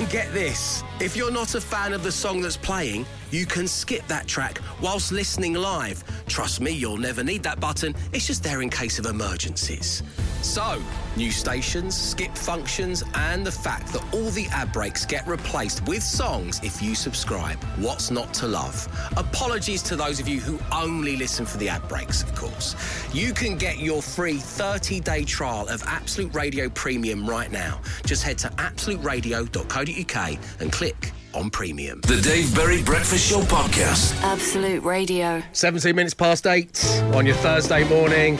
And 0.00 0.08
get 0.08 0.32
this 0.32 0.82
if 0.98 1.14
you're 1.14 1.30
not 1.30 1.54
a 1.54 1.60
fan 1.60 1.92
of 1.92 2.02
the 2.02 2.10
song 2.10 2.40
that's 2.40 2.56
playing, 2.56 3.04
you 3.30 3.44
can 3.44 3.68
skip 3.68 4.06
that 4.06 4.26
track 4.26 4.58
whilst 4.80 5.12
listening 5.12 5.52
live. 5.52 6.02
Trust 6.26 6.62
me, 6.62 6.70
you'll 6.70 6.96
never 6.96 7.22
need 7.22 7.42
that 7.42 7.60
button, 7.60 7.94
it's 8.12 8.26
just 8.26 8.42
there 8.42 8.62
in 8.62 8.70
case 8.70 8.98
of 8.98 9.04
emergencies. 9.04 10.02
So, 10.42 10.82
new 11.16 11.30
stations, 11.30 11.96
skip 11.96 12.34
functions, 12.36 13.04
and 13.14 13.46
the 13.46 13.52
fact 13.52 13.92
that 13.92 14.02
all 14.14 14.30
the 14.30 14.46
ad 14.48 14.72
breaks 14.72 15.04
get 15.04 15.26
replaced 15.26 15.86
with 15.86 16.02
songs 16.02 16.60
if 16.62 16.80
you 16.82 16.94
subscribe. 16.94 17.62
What's 17.76 18.10
not 18.10 18.32
to 18.34 18.46
love? 18.48 18.88
Apologies 19.16 19.82
to 19.82 19.96
those 19.96 20.18
of 20.18 20.28
you 20.28 20.40
who 20.40 20.58
only 20.72 21.16
listen 21.16 21.44
for 21.44 21.58
the 21.58 21.68
ad 21.68 21.86
breaks, 21.88 22.22
of 22.22 22.34
course. 22.34 22.74
You 23.12 23.32
can 23.34 23.58
get 23.58 23.78
your 23.78 24.00
free 24.02 24.38
30 24.38 25.00
day 25.00 25.24
trial 25.24 25.68
of 25.68 25.82
Absolute 25.86 26.34
Radio 26.34 26.68
Premium 26.70 27.28
right 27.28 27.50
now. 27.50 27.80
Just 28.06 28.22
head 28.22 28.38
to 28.38 28.48
absoluteradio.co.uk 28.48 30.38
and 30.60 30.72
click 30.72 31.12
on 31.34 31.50
Premium. 31.50 32.00
The 32.02 32.20
Dave 32.20 32.54
Berry 32.54 32.82
Breakfast 32.82 33.30
Show 33.30 33.40
Podcast. 33.42 34.20
Absolute 34.22 34.82
Radio. 34.82 35.42
17 35.52 35.94
minutes 35.94 36.14
past 36.14 36.46
eight 36.46 36.84
on 37.14 37.26
your 37.26 37.36
Thursday 37.36 37.84
morning. 37.88 38.36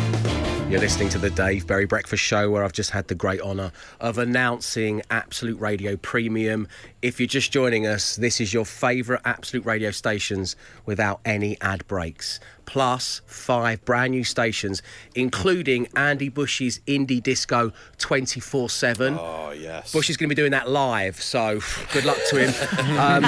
You're 0.71 0.79
listening 0.79 1.09
to 1.09 1.19
the 1.19 1.31
Dave 1.31 1.67
Berry 1.67 1.85
Breakfast 1.85 2.23
Show, 2.23 2.49
where 2.49 2.63
I've 2.63 2.73
just 2.73 2.93
had 2.93 3.09
the 3.09 3.17
great 3.17 3.41
honour 3.41 3.73
of 3.99 4.19
announcing 4.19 5.03
Absolute 5.11 5.59
Radio 5.59 5.97
Premium. 5.97 6.69
If 7.03 7.19
you're 7.19 7.27
just 7.27 7.51
joining 7.51 7.89
us, 7.89 8.15
this 8.15 8.41
is 8.41 8.55
your 8.55 8.65
favourite 8.65 9.21
Absolute 9.25 9.67
Radio 9.67 9.91
stations 9.91 10.55
without 10.87 11.19
any 11.25 11.61
ad 11.61 11.85
breaks. 11.89 12.39
Plus 12.71 13.21
five 13.27 13.85
brand 13.85 14.13
new 14.13 14.23
stations, 14.23 14.81
including 15.17 15.89
Andy 15.97 16.29
Bush's 16.29 16.79
Indie 16.87 17.21
Disco 17.21 17.73
24 17.99 18.71
7. 18.71 19.19
Oh, 19.19 19.51
yes. 19.51 19.93
Bush 19.93 20.09
is 20.09 20.17
going 20.17 20.29
to 20.29 20.35
be 20.37 20.41
doing 20.41 20.53
that 20.53 20.71
live, 20.71 21.21
so 21.21 21.59
good 21.93 22.05
luck 22.05 22.19
to 22.29 22.37
him. 22.47 22.55
Um, 23.01 23.25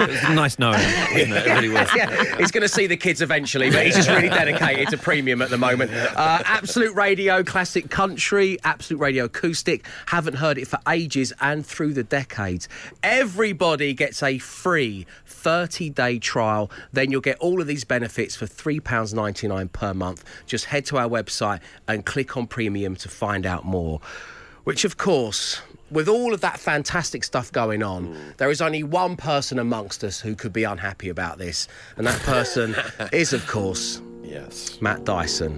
It 0.00 0.08
was 0.10 0.22
nice 0.34 0.58
knowing, 0.58 0.74
wasn't 0.78 1.32
it? 1.32 1.46
It 1.46 1.52
really 1.54 1.68
was. 1.68 1.88
yeah, 1.96 2.36
he's 2.38 2.50
going 2.50 2.62
to 2.62 2.68
see 2.68 2.86
the 2.86 2.96
kids 2.96 3.22
eventually, 3.22 3.70
but 3.70 3.84
he's 3.84 3.94
just 3.96 4.08
really 4.08 4.28
dedicated 4.28 4.88
to 4.88 4.98
premium 4.98 5.40
at 5.42 5.50
the 5.50 5.58
moment. 5.58 5.90
Uh, 5.92 6.42
Absolute 6.44 6.94
Radio 6.94 7.42
Classic 7.42 7.90
Country, 7.90 8.58
Absolute 8.64 8.98
Radio 9.00 9.24
Acoustic. 9.24 9.86
Haven't 10.06 10.34
heard 10.34 10.58
it 10.58 10.66
for 10.66 10.78
ages 10.88 11.32
and 11.40 11.64
through 11.64 11.92
the 11.94 12.02
decades. 12.02 12.68
Everybody 13.02 13.94
gets 13.94 14.22
a 14.22 14.38
free 14.38 15.06
30 15.26 15.90
day 15.90 16.18
trial. 16.18 16.70
Then 16.92 17.10
you'll 17.10 17.20
get 17.20 17.38
all 17.38 17.60
of 17.60 17.66
these 17.74 17.82
benefits 17.82 18.36
for 18.36 18.46
£3.99 18.46 19.72
per 19.72 19.92
month. 19.92 20.24
Just 20.46 20.66
head 20.66 20.86
to 20.86 20.96
our 20.96 21.08
website 21.08 21.60
and 21.88 22.06
click 22.06 22.36
on 22.36 22.46
premium 22.46 22.94
to 22.94 23.08
find 23.08 23.44
out 23.44 23.64
more. 23.64 24.00
Which, 24.62 24.84
of 24.84 24.96
course, 24.96 25.60
with 25.90 26.08
all 26.08 26.32
of 26.32 26.40
that 26.40 26.60
fantastic 26.60 27.24
stuff 27.24 27.50
going 27.50 27.82
on, 27.82 28.14
mm. 28.14 28.36
there 28.36 28.50
is 28.50 28.62
only 28.62 28.84
one 28.84 29.16
person 29.16 29.58
amongst 29.58 30.04
us 30.04 30.20
who 30.20 30.36
could 30.36 30.52
be 30.52 30.62
unhappy 30.62 31.08
about 31.08 31.38
this, 31.38 31.66
and 31.96 32.06
that 32.06 32.20
person 32.20 32.76
is, 33.12 33.32
of 33.32 33.44
course, 33.48 34.00
Yes. 34.22 34.80
Matt 34.80 35.04
Dyson. 35.04 35.52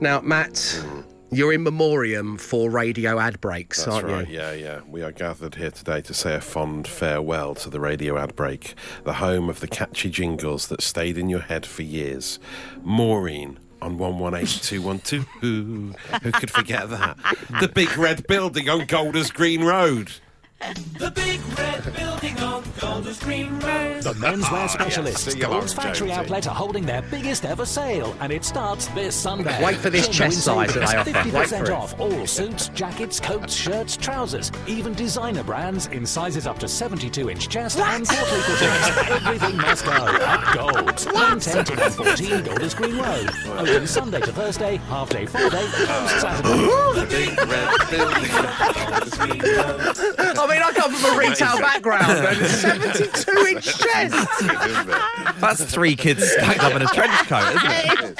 Now, 0.00 0.20
Matt, 0.20 0.52
mm. 0.54 1.04
You're 1.30 1.52
in 1.52 1.62
memoriam 1.62 2.36
for 2.38 2.70
radio 2.70 3.18
ad 3.18 3.40
breaks, 3.40 3.84
That's 3.84 3.96
aren't 3.96 4.08
right, 4.08 4.28
you? 4.28 4.36
yeah, 4.36 4.52
yeah. 4.52 4.80
We 4.86 5.02
are 5.02 5.12
gathered 5.12 5.56
here 5.56 5.70
today 5.70 6.00
to 6.02 6.14
say 6.14 6.34
a 6.34 6.40
fond 6.40 6.86
farewell 6.86 7.54
to 7.56 7.70
the 7.70 7.80
radio 7.80 8.16
ad 8.18 8.36
break, 8.36 8.74
the 9.04 9.14
home 9.14 9.48
of 9.48 9.60
the 9.60 9.68
catchy 9.68 10.10
jingles 10.10 10.68
that 10.68 10.82
stayed 10.82 11.18
in 11.18 11.28
your 11.28 11.40
head 11.40 11.66
for 11.66 11.82
years. 11.82 12.38
Maureen 12.82 13.58
on 13.82 13.98
118212. 13.98 15.26
Who, 15.40 15.92
who 16.22 16.32
could 16.32 16.50
forget 16.50 16.88
that? 16.90 17.16
The 17.60 17.68
big 17.68 17.96
red 17.96 18.26
building 18.26 18.68
on 18.68 18.86
Golders 18.86 19.30
Green 19.30 19.64
Road. 19.64 20.12
The 20.58 21.12
big 21.14 21.40
red 21.58 21.94
building 21.94 22.38
on 22.38 22.64
Golders 22.80 23.20
Green 23.20 23.60
Road. 23.60 24.02
The 24.02 24.14
menswear 24.14 24.64
ah, 24.64 24.66
specialists, 24.66 25.30
Sing 25.30 25.44
along, 25.44 25.60
Gold's 25.60 25.74
Factory 25.74 26.08
Jonesy. 26.08 26.12
Outlet, 26.12 26.48
are 26.48 26.54
holding 26.54 26.86
their 26.86 27.02
biggest 27.02 27.44
ever 27.44 27.66
sale, 27.66 28.16
and 28.20 28.32
it 28.32 28.42
starts 28.42 28.86
this 28.88 29.14
Sunday. 29.14 29.62
Wait 29.62 29.76
for 29.76 29.90
this 29.90 30.08
Genuine 30.08 30.30
chest 30.32 30.44
size 30.44 30.74
that 30.74 30.80
they 30.80 31.12
savings, 31.12 31.26
offer. 31.26 31.38
Wait 31.38 31.48
for 31.48 31.56
50% 31.56 31.62
it. 31.62 31.70
off 31.70 32.00
all 32.00 32.26
suits, 32.26 32.68
jackets, 32.70 33.20
coats, 33.20 33.54
shirts, 33.54 33.96
trousers, 33.98 34.50
even 34.66 34.94
designer 34.94 35.42
brands 35.42 35.88
in 35.88 36.06
sizes 36.06 36.46
up 36.46 36.58
to 36.60 36.66
72-inch 36.66 37.48
chest 37.50 37.78
and 37.78 38.06
portly 38.06 38.40
fittings. 38.40 39.26
Everything 39.26 39.56
must 39.58 39.84
go 39.84 39.92
at 39.92 40.54
Gold's. 40.54 41.04
110 41.04 41.64
to 41.66 41.72
114 41.72 42.44
Golders 42.44 42.74
Green 42.74 42.96
Road. 42.96 43.30
Open 43.58 43.86
Sunday 43.86 44.20
to 44.20 44.32
Thursday, 44.32 44.76
half 44.88 45.10
day 45.10 45.26
Friday, 45.26 45.66
closed 45.68 46.20
Saturday. 46.20 46.48
The 46.48 47.06
big 47.10 47.38
red 47.46 47.90
building 47.90 48.30
on 48.30 48.90
Golders 48.90 49.14
Green 49.18 49.40
Road. 49.42 49.96
Oh, 50.38 50.45
I 50.46 50.52
mean, 50.52 50.62
I 50.62 50.70
come 50.70 50.92
from 50.92 51.14
a 51.14 51.18
retail 51.18 51.58
background 51.58 52.04
and 52.08 52.46
72 52.46 53.46
inch 53.46 53.64
chest. 53.64 55.40
That's 55.40 55.64
three 55.64 55.96
kids 55.96 56.22
stacked 56.30 56.62
up 56.62 56.74
in 56.74 56.82
a 56.82 56.86
trench 56.86 57.26
coat, 57.26 57.56
isn't 57.56 57.70
it? 57.70 58.18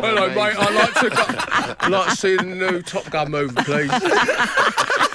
Hello, 0.00 0.28
mate. 0.28 0.56
I'd 0.56 0.74
like 0.74 0.94
to, 0.94 1.10
go, 1.10 1.76
I'd 1.80 1.90
like 1.90 2.10
to 2.10 2.16
see 2.16 2.36
the 2.36 2.44
new 2.44 2.80
Top 2.82 3.10
Gun 3.10 3.32
movie, 3.32 3.56
please. 3.64 3.90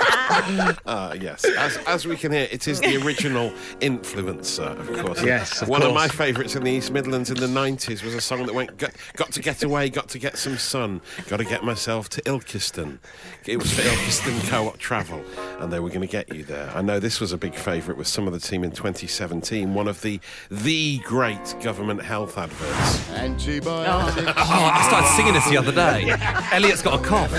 Uh, 0.86 1.16
yes, 1.20 1.46
as, 1.46 1.78
as 1.86 2.08
we 2.08 2.16
can 2.18 2.32
hear, 2.32 2.48
it 2.52 2.68
is 2.68 2.80
the 2.80 2.98
original 3.06 3.52
influencer, 3.82 4.78
of 4.80 5.06
course. 5.06 5.24
Yes, 5.24 5.62
of 5.62 5.70
One 5.70 5.84
of 5.84 5.94
my 5.94 6.08
favourites 6.08 6.56
in 6.56 6.64
the 6.64 6.72
East 6.72 6.92
Midlands 6.92 7.30
in 7.30 7.38
the 7.38 7.48
90s 7.48 8.04
was 8.04 8.16
a 8.16 8.22
song 8.22 8.46
that 8.46 8.54
went, 8.54 8.76
got, 8.78 8.94
got 9.16 9.32
to 9.34 9.42
get 9.42 9.64
away, 9.64 9.90
got 9.90 10.10
to 10.10 10.20
get 10.20 10.38
some 10.38 10.58
sun, 10.58 11.02
got 11.28 11.38
to 11.38 11.46
get 11.46 11.64
myself 11.64 12.10
to 12.10 12.22
Ilkeston. 12.24 13.00
It 13.46 13.58
was 13.58 13.74
for 13.74 13.82
Ilkeston 13.82 14.50
Co-op 14.50 14.78
Travel, 14.78 15.24
and 15.64 15.72
they 15.72 15.80
were 15.80 15.90
going 15.90 16.02
to 16.02 16.08
get 16.08 16.34
you 16.34 16.44
there. 16.44 16.70
I 16.76 16.82
know 16.82 17.00
this 17.00 17.20
was 17.20 17.32
a 17.32 17.38
big 17.38 17.56
favourite 17.56 17.98
with 17.98 18.08
some 18.08 18.28
of 18.28 18.34
the 18.34 18.40
team 18.40 18.64
in 18.64 18.72
2017, 18.72 19.74
one 19.74 19.88
of 19.88 20.02
the 20.02 20.20
the 20.52 21.00
great 21.00 21.56
government 21.62 22.02
health 22.02 22.38
adverts. 22.38 23.10
Antibiotics. 23.12 24.28
Oh, 24.28 24.34
I 24.38 24.86
started 24.88 25.08
singing 25.16 25.34
this 25.34 25.50
the 25.50 25.58
other 25.58 25.72
day. 25.72 26.14
Elliot's 26.52 26.82
got 26.82 27.00
a 27.00 27.04
cough. 27.04 27.32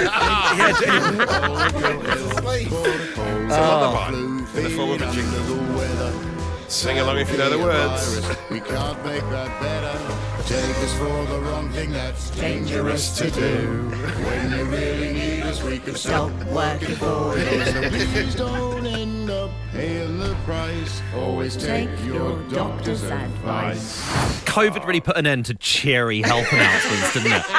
Some 3.45 3.63
other 3.63 3.87
ah. 3.87 4.11
one 4.11 4.47
in 4.57 4.65
the 4.65 4.71
form 4.71 4.91
of 4.91 5.03
a 5.03 5.13
jingle. 5.13 5.75
Sing 6.69 6.99
along 6.99 7.19
if 7.19 7.31
you 7.31 7.39
know 7.39 7.51
the 7.51 7.59
words. 7.59 8.19
We 8.51 8.61
can't 8.61 9.05
make 9.05 9.23
that 9.31 9.61
better. 9.61 10.14
Take 10.47 10.77
us 10.77 10.93
for 10.99 11.25
the 11.33 11.41
wrong 11.41 11.71
thing 11.71 11.91
that's 11.93 12.29
dangerous 12.31 13.17
to 13.17 13.31
do. 13.31 13.89
When 13.89 14.53
you 14.53 14.65
really 14.65 15.13
need 15.15 15.43
us, 15.45 15.63
we 15.63 15.79
can 15.79 15.95
stop 15.95 16.31
working 16.53 16.97
for 16.97 17.39
you. 17.39 17.65
So 17.65 17.89
please 17.89 18.35
don't 18.35 18.87
end 18.87 19.14
paying 19.73 20.19
the 20.19 20.35
price. 20.45 21.03
Always 21.17 21.57
take 21.57 21.89
your 22.05 22.39
doctor's 22.51 23.03
advice. 23.03 24.03
COVID 24.45 24.87
really 24.87 25.01
put 25.01 25.17
an 25.17 25.27
end 25.27 25.47
to 25.47 25.55
cheery 25.55 26.23
health 26.23 26.53
announcements, 26.53 27.15
didn't 27.15 27.33
it? 27.33 27.43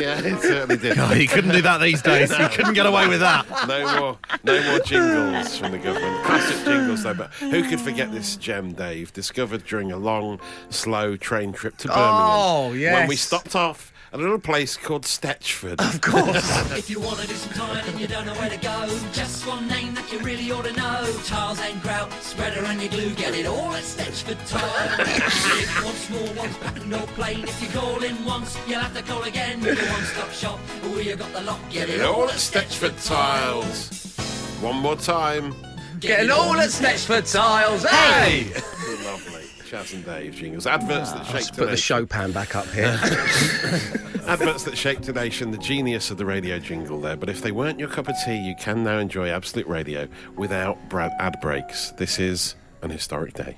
yeah, 0.00 0.18
it 0.18 0.42
certainly 0.42 0.76
certainly 0.76 0.76
did. 0.76 0.98
Oh, 0.98 1.12
you 1.12 1.28
couldn't 1.28 1.52
do 1.52 1.62
that 1.62 1.78
these 1.80 2.02
days. 2.02 2.30
You 2.30 2.48
couldn't 2.48 2.74
get 2.74 2.86
away 2.86 3.08
with 3.08 3.20
that. 3.20 3.46
No 3.68 4.00
more, 4.00 4.18
no 4.44 4.62
more 4.70 4.78
jingles 4.80 5.56
from 5.56 5.72
the 5.72 5.78
government. 5.78 6.24
Classic 6.24 6.64
jingles, 6.64 7.02
though. 7.02 7.14
But 7.14 7.32
who 7.34 7.62
could 7.68 7.80
forget 7.80 8.12
this 8.12 8.36
gem, 8.36 8.72
Dave? 8.72 9.12
Discovered 9.12 9.64
during 9.64 9.92
a 9.92 9.96
long, 9.96 10.40
slow 10.70 11.16
train 11.16 11.52
trip 11.52 11.76
to 11.78 11.88
Birmingham. 11.88 12.12
Oh, 12.12 12.70
When 12.72 13.08
we 13.08 13.16
stopped 13.16 13.56
off 13.56 13.92
at 13.92 13.93
a 14.14 14.16
little 14.16 14.38
place 14.38 14.76
called 14.76 15.02
Stetchford. 15.02 15.80
Of 15.80 16.00
course. 16.00 16.72
If 16.78 16.88
you 16.88 17.00
want 17.00 17.18
to 17.18 17.26
do 17.26 17.34
some 17.34 17.52
time 17.52 17.84
and 17.88 18.00
you 18.00 18.06
don't 18.06 18.26
know 18.26 18.34
where 18.34 18.48
to 18.48 18.56
go, 18.56 18.86
just 19.12 19.44
one 19.46 19.66
name 19.66 19.92
that 19.94 20.10
you 20.12 20.20
really 20.20 20.52
ought 20.52 20.64
to 20.66 20.72
know. 20.72 21.12
Tiles 21.24 21.60
and 21.60 21.82
grout, 21.82 22.12
spreader 22.22 22.64
and 22.64 22.80
your 22.80 22.90
glue, 22.90 23.10
get 23.14 23.34
it 23.34 23.46
all 23.46 23.72
at 23.74 23.82
Stetchford 23.82 24.38
Tile. 24.48 24.96
Big 24.98 25.84
ones, 25.84 25.98
small 25.98 26.34
ones, 26.34 26.56
patterned 26.58 26.94
or 26.94 27.06
plain. 27.18 27.42
If 27.42 27.60
you 27.60 27.68
call 27.68 28.04
in 28.04 28.24
once, 28.24 28.56
you'll 28.68 28.80
have 28.80 28.94
to 28.94 29.02
call 29.02 29.22
again. 29.24 29.60
Your 29.62 29.74
one-stop 29.74 30.30
shop, 30.30 30.58
where 30.82 31.02
you 31.02 31.16
got 31.16 31.32
the 31.32 31.42
lot, 31.42 31.58
get 31.70 31.90
it 31.90 32.00
all 32.00 32.28
at 32.28 32.36
Stetchford 32.36 32.94
Tiles. 33.04 34.14
One 34.60 34.76
more 34.76 34.96
time. 34.96 35.54
Getting 35.98 36.30
all 36.30 36.54
at 36.54 36.70
Stetchford 36.70 37.32
Tiles. 37.32 37.82
Hey! 37.84 38.52
Lovely. 39.04 39.43
Chas 39.74 39.92
and 39.92 40.04
Dave 40.04 40.36
jingles. 40.36 40.68
Adverts 40.68 41.10
that 41.10 41.22
ah. 41.22 41.24
shake 41.24 41.34
Let's 41.34 41.50
put 41.50 41.70
the 41.70 41.76
Chopin 41.76 42.30
back 42.30 42.54
up 42.54 42.66
here. 42.66 42.96
Adverts 44.28 44.62
that 44.62 44.78
shake 44.78 45.00
the 45.02 45.12
nation, 45.12 45.50
the 45.50 45.58
genius 45.58 46.12
of 46.12 46.16
the 46.16 46.24
radio 46.24 46.60
jingle 46.60 47.00
there. 47.00 47.16
But 47.16 47.28
if 47.28 47.42
they 47.42 47.50
weren't 47.50 47.80
your 47.80 47.88
cup 47.88 48.06
of 48.06 48.14
tea, 48.24 48.36
you 48.36 48.54
can 48.54 48.84
now 48.84 48.98
enjoy 48.98 49.30
Absolute 49.30 49.66
Radio 49.66 50.06
without 50.36 50.78
Brad 50.88 51.12
ad 51.18 51.40
breaks. 51.40 51.90
This 51.92 52.20
is 52.20 52.54
an 52.82 52.90
historic 52.90 53.34
day. 53.34 53.56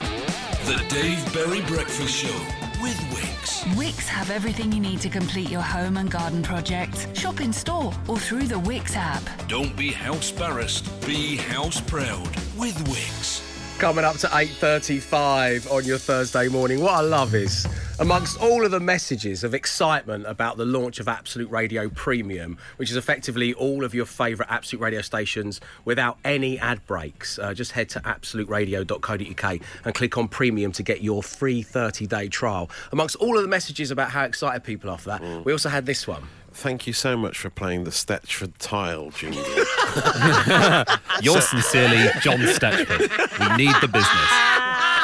The 0.00 0.84
Dave 0.88 1.32
Berry 1.32 1.60
Breakfast 1.62 2.12
Show 2.12 2.36
with 2.82 2.96
Wickes. 3.12 3.62
Wickes 3.76 4.08
have 4.08 4.32
everything 4.32 4.72
you 4.72 4.80
need 4.80 5.00
to 5.02 5.08
complete 5.08 5.48
your 5.48 5.62
home 5.62 5.96
and 5.96 6.10
garden 6.10 6.42
project. 6.42 7.16
Shop 7.16 7.40
in 7.40 7.52
store 7.52 7.92
or 8.08 8.18
through 8.18 8.48
the 8.48 8.56
Wickes 8.56 8.96
app. 8.96 9.22
Don't 9.46 9.76
be 9.76 9.92
house 9.92 10.32
barrassed, 10.32 11.06
be 11.06 11.36
house 11.36 11.80
proud 11.80 12.26
with 12.56 12.76
Wickes. 12.88 13.45
Coming 13.78 14.06
up 14.06 14.16
to 14.16 14.26
8.35 14.28 15.70
on 15.70 15.84
your 15.84 15.98
Thursday 15.98 16.48
morning. 16.48 16.80
What 16.80 16.94
I 16.94 17.02
love 17.02 17.34
is, 17.34 17.68
amongst 17.98 18.40
all 18.40 18.64
of 18.64 18.70
the 18.70 18.80
messages 18.80 19.44
of 19.44 19.52
excitement 19.52 20.24
about 20.26 20.56
the 20.56 20.64
launch 20.64 20.98
of 20.98 21.08
Absolute 21.08 21.50
Radio 21.50 21.90
Premium, 21.90 22.56
which 22.78 22.90
is 22.90 22.96
effectively 22.96 23.52
all 23.52 23.84
of 23.84 23.94
your 23.94 24.06
favourite 24.06 24.50
Absolute 24.50 24.80
Radio 24.80 25.02
stations 25.02 25.60
without 25.84 26.16
any 26.24 26.58
ad 26.58 26.86
breaks, 26.86 27.38
uh, 27.38 27.52
just 27.52 27.72
head 27.72 27.90
to 27.90 28.00
absoluteradio.co.uk 28.00 29.60
and 29.84 29.94
click 29.94 30.16
on 30.16 30.28
Premium 30.28 30.72
to 30.72 30.82
get 30.82 31.02
your 31.02 31.22
free 31.22 31.62
30-day 31.62 32.28
trial. 32.28 32.70
Amongst 32.92 33.16
all 33.16 33.36
of 33.36 33.42
the 33.42 33.48
messages 33.48 33.90
about 33.90 34.08
how 34.08 34.24
excited 34.24 34.64
people 34.64 34.88
are 34.88 34.96
for 34.96 35.10
that, 35.10 35.44
we 35.44 35.52
also 35.52 35.68
had 35.68 35.84
this 35.84 36.08
one. 36.08 36.26
Thank 36.56 36.86
you 36.86 36.94
so 36.94 37.18
much 37.18 37.38
for 37.38 37.50
playing 37.50 37.84
the 37.84 37.90
Stetchford 37.90 38.54
Tile 38.58 39.10
jingle. 39.10 39.44
Yours 41.22 41.46
sincerely, 41.50 42.08
John 42.22 42.38
Stetchford. 42.38 43.00
We 43.38 43.56
need 43.62 43.76
the 43.82 43.88
business. 43.88 44.95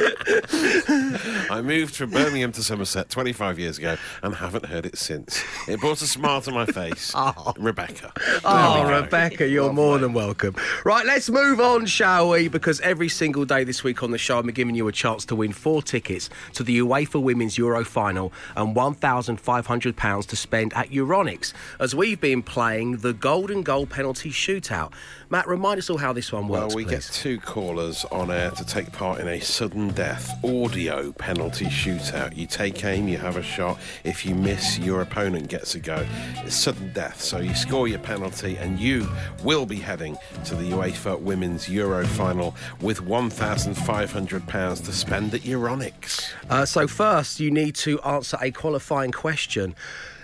I 1.50 1.60
moved 1.62 1.94
from 1.96 2.10
Birmingham 2.10 2.52
to 2.52 2.62
Somerset 2.62 3.08
25 3.10 3.58
years 3.58 3.78
ago 3.78 3.96
and 4.22 4.34
haven't 4.34 4.66
heard 4.66 4.86
it 4.86 4.96
since. 4.98 5.42
It 5.68 5.80
brought 5.80 6.00
a 6.02 6.06
smile 6.06 6.40
to 6.42 6.50
my 6.50 6.66
face. 6.66 7.12
Oh. 7.22 7.52
Rebecca. 7.58 8.12
Oh, 8.44 8.74
There 8.74 8.86
we. 8.86 8.92
Rebecca, 9.02 9.46
you're 9.48 9.72
more 9.72 9.98
than 9.98 10.12
welcome. 10.14 10.54
Right, 10.84 11.04
let's 11.04 11.28
move 11.28 11.60
on, 11.60 11.84
shall 11.86 12.30
we? 12.30 12.48
Because 12.48 12.80
every 12.80 13.08
single 13.08 13.44
day 13.44 13.62
this 13.62 13.84
week 13.84 14.02
on 14.02 14.10
the 14.10 14.18
show, 14.18 14.38
I'm 14.38 14.46
giving 14.48 14.74
you 14.74 14.88
a 14.88 14.92
chance 14.92 15.24
to 15.26 15.36
win 15.36 15.52
four 15.52 15.82
tickets 15.82 16.30
to 16.54 16.62
the 16.62 16.78
UEFA 16.80 17.22
Women's 17.22 17.58
Euro 17.58 17.84
final 17.84 18.32
and 18.56 18.74
£1,500 18.74 20.26
to 20.26 20.36
spend 20.36 20.72
at 20.74 20.88
Euronics 20.90 21.52
as 21.78 21.94
we've 21.94 22.20
been 22.20 22.42
playing 22.42 22.98
the 22.98 23.12
Golden 23.12 23.62
Goal 23.62 23.86
penalty 23.86 24.30
shootout. 24.30 24.92
Matt, 25.32 25.46
remind 25.46 25.78
us 25.78 25.88
all 25.88 25.96
how 25.98 26.12
this 26.12 26.32
one 26.32 26.48
works, 26.48 26.58
Well, 26.60 26.76
we 26.76 26.84
please. 26.84 26.90
get 27.08 27.14
two 27.14 27.38
callers 27.38 28.04
on 28.10 28.32
air 28.32 28.50
to 28.50 28.64
take 28.64 28.90
part 28.90 29.20
in 29.20 29.28
a 29.28 29.38
sudden 29.38 29.90
death 29.90 30.28
audio 30.44 31.12
penalty 31.12 31.66
shootout. 31.66 32.36
You 32.36 32.48
take 32.48 32.84
aim, 32.84 33.06
you 33.06 33.16
have 33.18 33.36
a 33.36 33.42
shot. 33.42 33.78
If 34.02 34.26
you 34.26 34.34
miss, 34.34 34.80
your 34.80 35.02
opponent 35.02 35.46
gets 35.46 35.76
a 35.76 35.78
go. 35.78 36.04
It's 36.38 36.56
sudden 36.56 36.92
death, 36.92 37.20
so 37.20 37.38
you 37.38 37.54
score 37.54 37.86
your 37.86 38.00
penalty, 38.00 38.56
and 38.56 38.80
you 38.80 39.08
will 39.44 39.66
be 39.66 39.76
heading 39.76 40.18
to 40.46 40.56
the 40.56 40.64
UEFA 40.72 41.20
Women's 41.20 41.68
Euro 41.68 42.04
final 42.04 42.56
with 42.80 43.00
£1,500 43.02 44.84
to 44.84 44.92
spend 44.92 45.32
at 45.32 45.42
Euronics. 45.42 46.32
Uh, 46.48 46.66
so, 46.66 46.88
first, 46.88 47.38
you 47.38 47.52
need 47.52 47.76
to 47.76 48.00
answer 48.00 48.36
a 48.42 48.50
qualifying 48.50 49.12
question. 49.12 49.76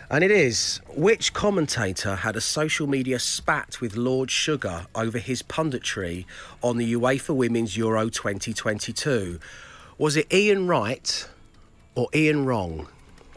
And 0.09 0.23
it 0.23 0.31
is 0.31 0.81
which 0.95 1.33
commentator 1.33 2.15
had 2.17 2.37
a 2.37 2.41
social 2.41 2.87
media 2.87 3.19
spat 3.19 3.81
with 3.81 3.97
Lord 3.97 4.31
Sugar 4.31 4.87
over 4.95 5.19
his 5.19 5.43
punditry 5.43 6.27
on 6.63 6.77
the 6.77 6.95
UEFA 6.95 7.35
Women's 7.35 7.77
Euro 7.77 8.09
2022? 8.09 9.41
Was 9.99 10.17
it 10.17 10.33
Ian 10.33 10.69
Wright 10.69 11.29
or 11.97 12.09
Ian 12.15 12.47
Wrong? 12.47 12.87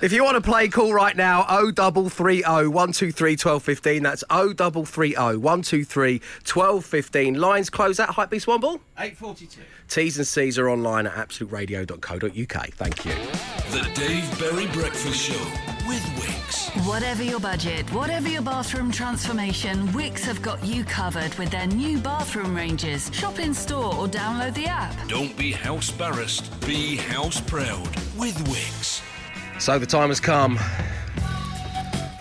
if 0.00 0.12
you 0.12 0.22
want 0.22 0.36
to 0.36 0.40
play, 0.40 0.68
call 0.68 0.94
right 0.94 1.16
now 1.16 1.42
0330 1.42 2.42
123 2.68 3.32
1215. 3.32 4.02
That's 4.02 4.22
0330 4.30 5.14
123 5.38 6.12
1215. 6.18 7.34
Lines 7.34 7.68
close 7.68 7.98
at 7.98 8.10
Hypebeast 8.10 8.46
Womble. 8.46 8.80
842. 8.96 9.60
T's 9.90 10.18
and 10.18 10.26
C's 10.26 10.56
are 10.56 10.70
online 10.70 11.08
at 11.08 11.14
absoluteradio.co.uk. 11.14 12.68
Thank 12.70 13.04
you. 13.04 13.12
The 13.72 13.90
Dave 13.94 14.38
Berry 14.38 14.66
Breakfast 14.68 15.20
Show 15.20 15.44
with 15.88 16.02
Wickes. 16.16 16.86
Whatever 16.86 17.24
your 17.24 17.40
budget, 17.40 17.92
whatever 17.92 18.28
your 18.28 18.42
bathroom 18.42 18.92
transformation, 18.92 19.88
Wickes 19.88 20.20
have 20.20 20.40
got 20.42 20.64
you 20.64 20.84
covered 20.84 21.34
with 21.34 21.50
their 21.50 21.66
new 21.66 21.98
bathroom 21.98 22.54
ranges. 22.54 23.10
Shop 23.12 23.40
in 23.40 23.52
store 23.52 23.92
or 23.96 24.06
download 24.06 24.54
the 24.54 24.66
app. 24.66 24.94
Don't 25.08 25.36
be 25.36 25.50
house 25.50 25.90
barrassed, 25.90 26.64
be 26.64 26.96
house 26.96 27.40
proud 27.40 27.88
with 28.16 28.36
Wickes. 28.46 29.02
So 29.60 29.76
the 29.80 29.86
time 29.86 30.10
has 30.10 30.20
come 30.20 30.56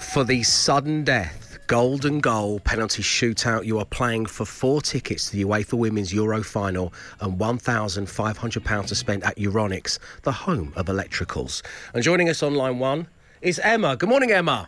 for 0.01 0.23
the 0.23 0.41
sudden 0.41 1.03
death 1.03 1.38
golden 1.69 2.19
goal 2.19 2.59
penalty 2.61 3.03
shootout. 3.03 3.63
You 3.63 3.77
are 3.77 3.85
playing 3.85 4.25
for 4.25 4.43
four 4.43 4.81
tickets 4.81 5.29
to 5.29 5.37
the 5.37 5.45
UEFA 5.45 5.75
Women's 5.75 6.11
Euro 6.11 6.41
final 6.41 6.91
and 7.21 7.39
£1,500 7.39 8.87
to 8.87 8.95
spend 8.95 9.23
at 9.23 9.37
Euronics, 9.37 9.99
the 10.23 10.31
home 10.31 10.73
of 10.75 10.87
electricals. 10.87 11.61
And 11.93 12.03
joining 12.03 12.27
us 12.27 12.41
on 12.41 12.55
line 12.55 12.79
one 12.79 13.07
is 13.43 13.59
Emma. 13.59 13.95
Good 13.95 14.09
morning, 14.09 14.31
Emma. 14.31 14.67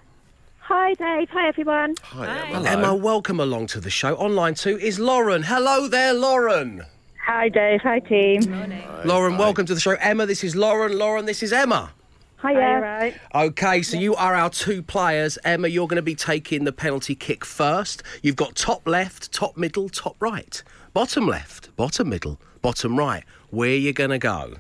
Hi, 0.60 0.94
Dave. 0.94 1.28
Hi, 1.32 1.48
everyone. 1.48 1.96
Hi, 2.04 2.52
Well, 2.52 2.68
Emma, 2.68 2.94
welcome 2.94 3.40
along 3.40 3.66
to 3.68 3.80
the 3.80 3.90
show. 3.90 4.16
On 4.18 4.36
line 4.36 4.54
two 4.54 4.78
is 4.78 5.00
Lauren. 5.00 5.42
Hello 5.42 5.88
there, 5.88 6.14
Lauren. 6.14 6.84
Hi, 7.26 7.50
Dave. 7.50 7.82
Hi, 7.82 7.98
team. 7.98 8.48
Morning, 8.48 8.88
Lauren, 9.06 9.40
welcome 9.40 9.66
to 9.66 9.74
the 9.74 9.80
show. 9.80 9.94
Emma, 10.00 10.28
this 10.28 10.44
is 10.44 10.56
Lauren. 10.56 11.00
Lauren, 11.00 11.26
this 11.26 11.42
is 11.42 11.52
Emma. 11.52 11.94
Hiya. 12.42 12.80
right. 12.82 13.16
Okay, 13.36 13.82
so 13.84 13.98
you 13.98 14.16
are 14.16 14.34
our 14.34 14.50
two 14.50 14.82
players. 14.82 15.38
Emma, 15.44 15.68
you're 15.68 15.88
going 15.88 15.98
to 15.98 16.02
be 16.02 16.16
taking 16.16 16.64
the 16.64 16.72
penalty 16.72 17.14
kick 17.16 17.46
first. 17.46 18.04
You've 18.24 18.36
got 18.36 18.56
top 18.56 18.88
left, 18.88 19.32
top 19.32 19.58
middle, 19.58 19.90
top 19.90 20.16
right. 20.20 20.64
Bottom 20.94 21.28
left, 21.28 21.76
bottom 21.76 22.10
middle, 22.10 22.40
bottom 22.62 22.98
right. 22.98 23.24
Where 23.52 23.70
are 23.70 23.74
you 23.74 23.94
going 23.94 24.10
to 24.10 24.18
go? 24.18 24.56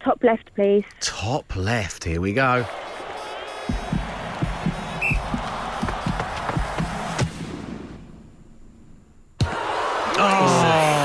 Top 0.00 0.22
left, 0.22 0.54
please. 0.54 0.84
Top 1.00 1.54
left, 1.56 2.04
here 2.04 2.20
we 2.20 2.32
go. 2.32 2.66
Oh. 10.18 10.95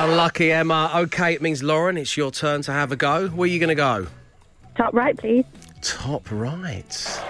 Ah, 0.00 0.04
Unlucky, 0.04 0.52
Emma. 0.52 0.92
Okay, 0.94 1.34
it 1.34 1.42
means 1.42 1.60
Lauren, 1.60 1.96
it's 1.96 2.16
your 2.16 2.30
turn 2.30 2.62
to 2.62 2.70
have 2.72 2.92
a 2.92 2.96
go. 2.96 3.26
Where 3.30 3.48
are 3.48 3.50
you 3.50 3.58
going 3.58 3.68
to 3.68 3.74
go? 3.74 4.06
Top 4.76 4.94
right, 4.94 5.16
please. 5.18 5.44
Top 5.82 6.30
right. 6.30 7.20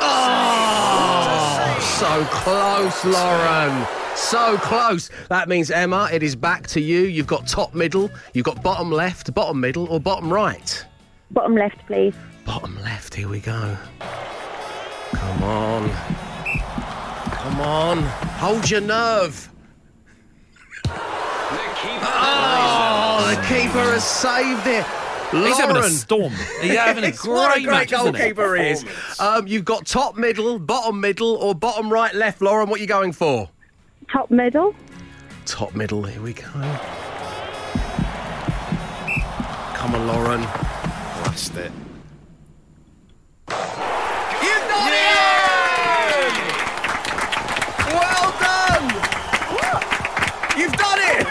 Oh, 0.00 1.78
so 1.98 2.24
close, 2.30 3.04
Lauren. 3.04 3.86
So 4.16 4.56
close. 4.56 5.10
That 5.28 5.50
means, 5.50 5.70
Emma, 5.70 6.08
it 6.10 6.22
is 6.22 6.34
back 6.34 6.66
to 6.68 6.80
you. 6.80 7.00
You've 7.00 7.26
got 7.26 7.46
top 7.46 7.74
middle, 7.74 8.10
you've 8.32 8.46
got 8.46 8.62
bottom 8.62 8.90
left, 8.90 9.34
bottom 9.34 9.60
middle, 9.60 9.86
or 9.90 10.00
bottom 10.00 10.32
right. 10.32 10.82
Bottom 11.30 11.54
left, 11.54 11.84
please. 11.86 12.14
Bottom 12.46 12.80
left, 12.82 13.14
here 13.14 13.28
we 13.28 13.40
go. 13.40 13.76
Come 15.28 15.42
on. 15.42 15.90
Come 17.30 17.60
on. 17.60 18.02
Hold 18.38 18.70
your 18.70 18.80
nerve. 18.80 19.50
Oh, 22.10 23.26
the 23.28 23.36
keeper 23.46 23.92
has 23.92 24.04
saved 24.04 24.66
it. 24.66 24.86
Lauren. 25.32 25.48
He's 25.48 25.58
having 25.58 25.76
a 25.76 25.90
storm. 25.90 26.32
He's 26.62 26.74
having 26.74 27.04
a 27.04 27.12
great, 27.16 27.26
what 27.32 27.58
a 27.58 27.60
great 27.60 27.70
match, 27.70 27.92
isn't 27.92 28.14
he? 28.14 28.20
goalkeeper 28.32 28.56
he 28.56 28.68
is. 28.70 28.84
Um, 29.20 29.46
you've 29.46 29.66
got 29.66 29.84
top 29.86 30.16
middle, 30.16 30.58
bottom 30.58 31.00
middle, 31.00 31.36
or 31.36 31.54
bottom 31.54 31.92
right, 31.92 32.14
left. 32.14 32.40
Lauren, 32.40 32.70
what 32.70 32.78
are 32.78 32.82
you 32.82 32.88
going 32.88 33.12
for? 33.12 33.50
Top 34.10 34.30
middle. 34.30 34.74
Top 35.44 35.74
middle. 35.74 36.02
Here 36.04 36.22
we 36.22 36.32
go. 36.32 36.44
Come 39.74 39.94
on, 39.94 40.06
Lauren. 40.06 40.40
Blast 40.40 41.54
it. 41.56 41.72
You've 43.48 44.66
done 44.68 44.92
it! 44.92 46.32
Well 47.92 48.30
done! 48.40 48.84
You've 50.58 50.72
done 50.72 50.98
it! 51.00 51.26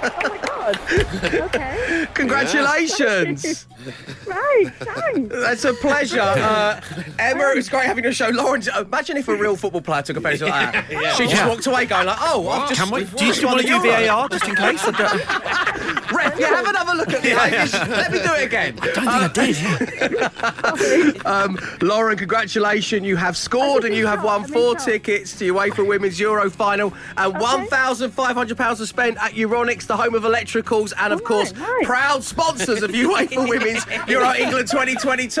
Oh 0.00 0.12
my 0.22 0.38
god. 0.42 0.74
Okay. 1.48 2.06
Congratulations! 2.14 3.66
Right. 4.26 4.64
Thanks. 4.80 5.34
That's 5.34 5.64
a 5.64 5.74
pleasure. 5.74 6.18
Uh, 6.48 6.80
Emma, 7.18 7.52
it's 7.56 7.68
great 7.68 7.84
having 7.86 8.04
you 8.04 8.08
on 8.08 8.10
the 8.10 8.14
show. 8.14 8.28
Lauren, 8.28 8.62
imagine 8.78 9.16
if 9.16 9.28
a 9.28 9.36
real 9.36 9.56
football 9.56 9.80
player 9.82 10.02
took 10.02 10.16
a 10.16 10.20
penalty 10.20 10.44
like 10.44 10.72
that. 10.72 10.90
Yeah. 10.90 11.12
She 11.14 11.24
just 11.24 11.34
Yeah. 11.36 11.48
walked 11.48 11.66
away 11.66 11.84
going 11.86 12.06
like, 12.06 12.16
oh, 12.20 12.48
I've 12.48 12.68
just... 12.68 12.80
Can 12.80 12.90
we? 12.92 13.04
Do 13.04 13.24
you 13.26 13.32
still 13.34 13.48
want 13.50 13.60
to 13.60 13.66
the 13.66 13.78
do 13.78 13.86
Euro. 13.86 14.06
VAR 14.06 14.28
just 14.28 14.48
in 14.48 14.54
case? 14.56 14.80
I 14.84 14.90
don't, 14.92 16.12
Ref, 16.12 16.38
yeah, 16.40 16.46
have 16.48 16.66
another 16.66 16.94
look 16.94 17.12
at 17.12 17.22
the 17.22 17.32
Irish. 17.34 17.72
Let 17.72 18.12
me 18.12 18.18
do 18.18 18.34
it 18.34 18.44
again. 18.44 18.78
I 18.96 19.28
did. 19.28 21.26
Um, 21.26 21.58
Lauren, 21.82 22.16
congratulations. 22.16 23.04
You 23.06 23.16
have 23.16 23.36
scored 23.36 23.84
and 23.84 23.94
you 23.94 24.06
have 24.06 24.24
won 24.24 24.44
four 24.46 24.74
tickets 24.76 25.38
to 25.38 25.52
UEFA 25.54 25.86
Women's 25.86 26.18
Euro 26.20 26.50
final 26.50 26.92
and 27.16 27.34
£1,500 27.34 28.76
to 28.78 28.86
spend 28.86 29.18
at 29.18 29.32
Euronics, 29.32 29.86
the 29.86 29.96
home 29.96 30.14
of 30.14 30.22
electricals, 30.22 30.92
and 30.98 31.12
of 31.12 31.24
course, 31.24 31.52
proud 31.82 32.24
sponsors 32.24 32.82
of 32.82 32.90
UEFA 32.90 33.48
Women's 33.48 33.67
Euro 34.08 34.32
England 34.34 34.68
2022. 34.68 35.40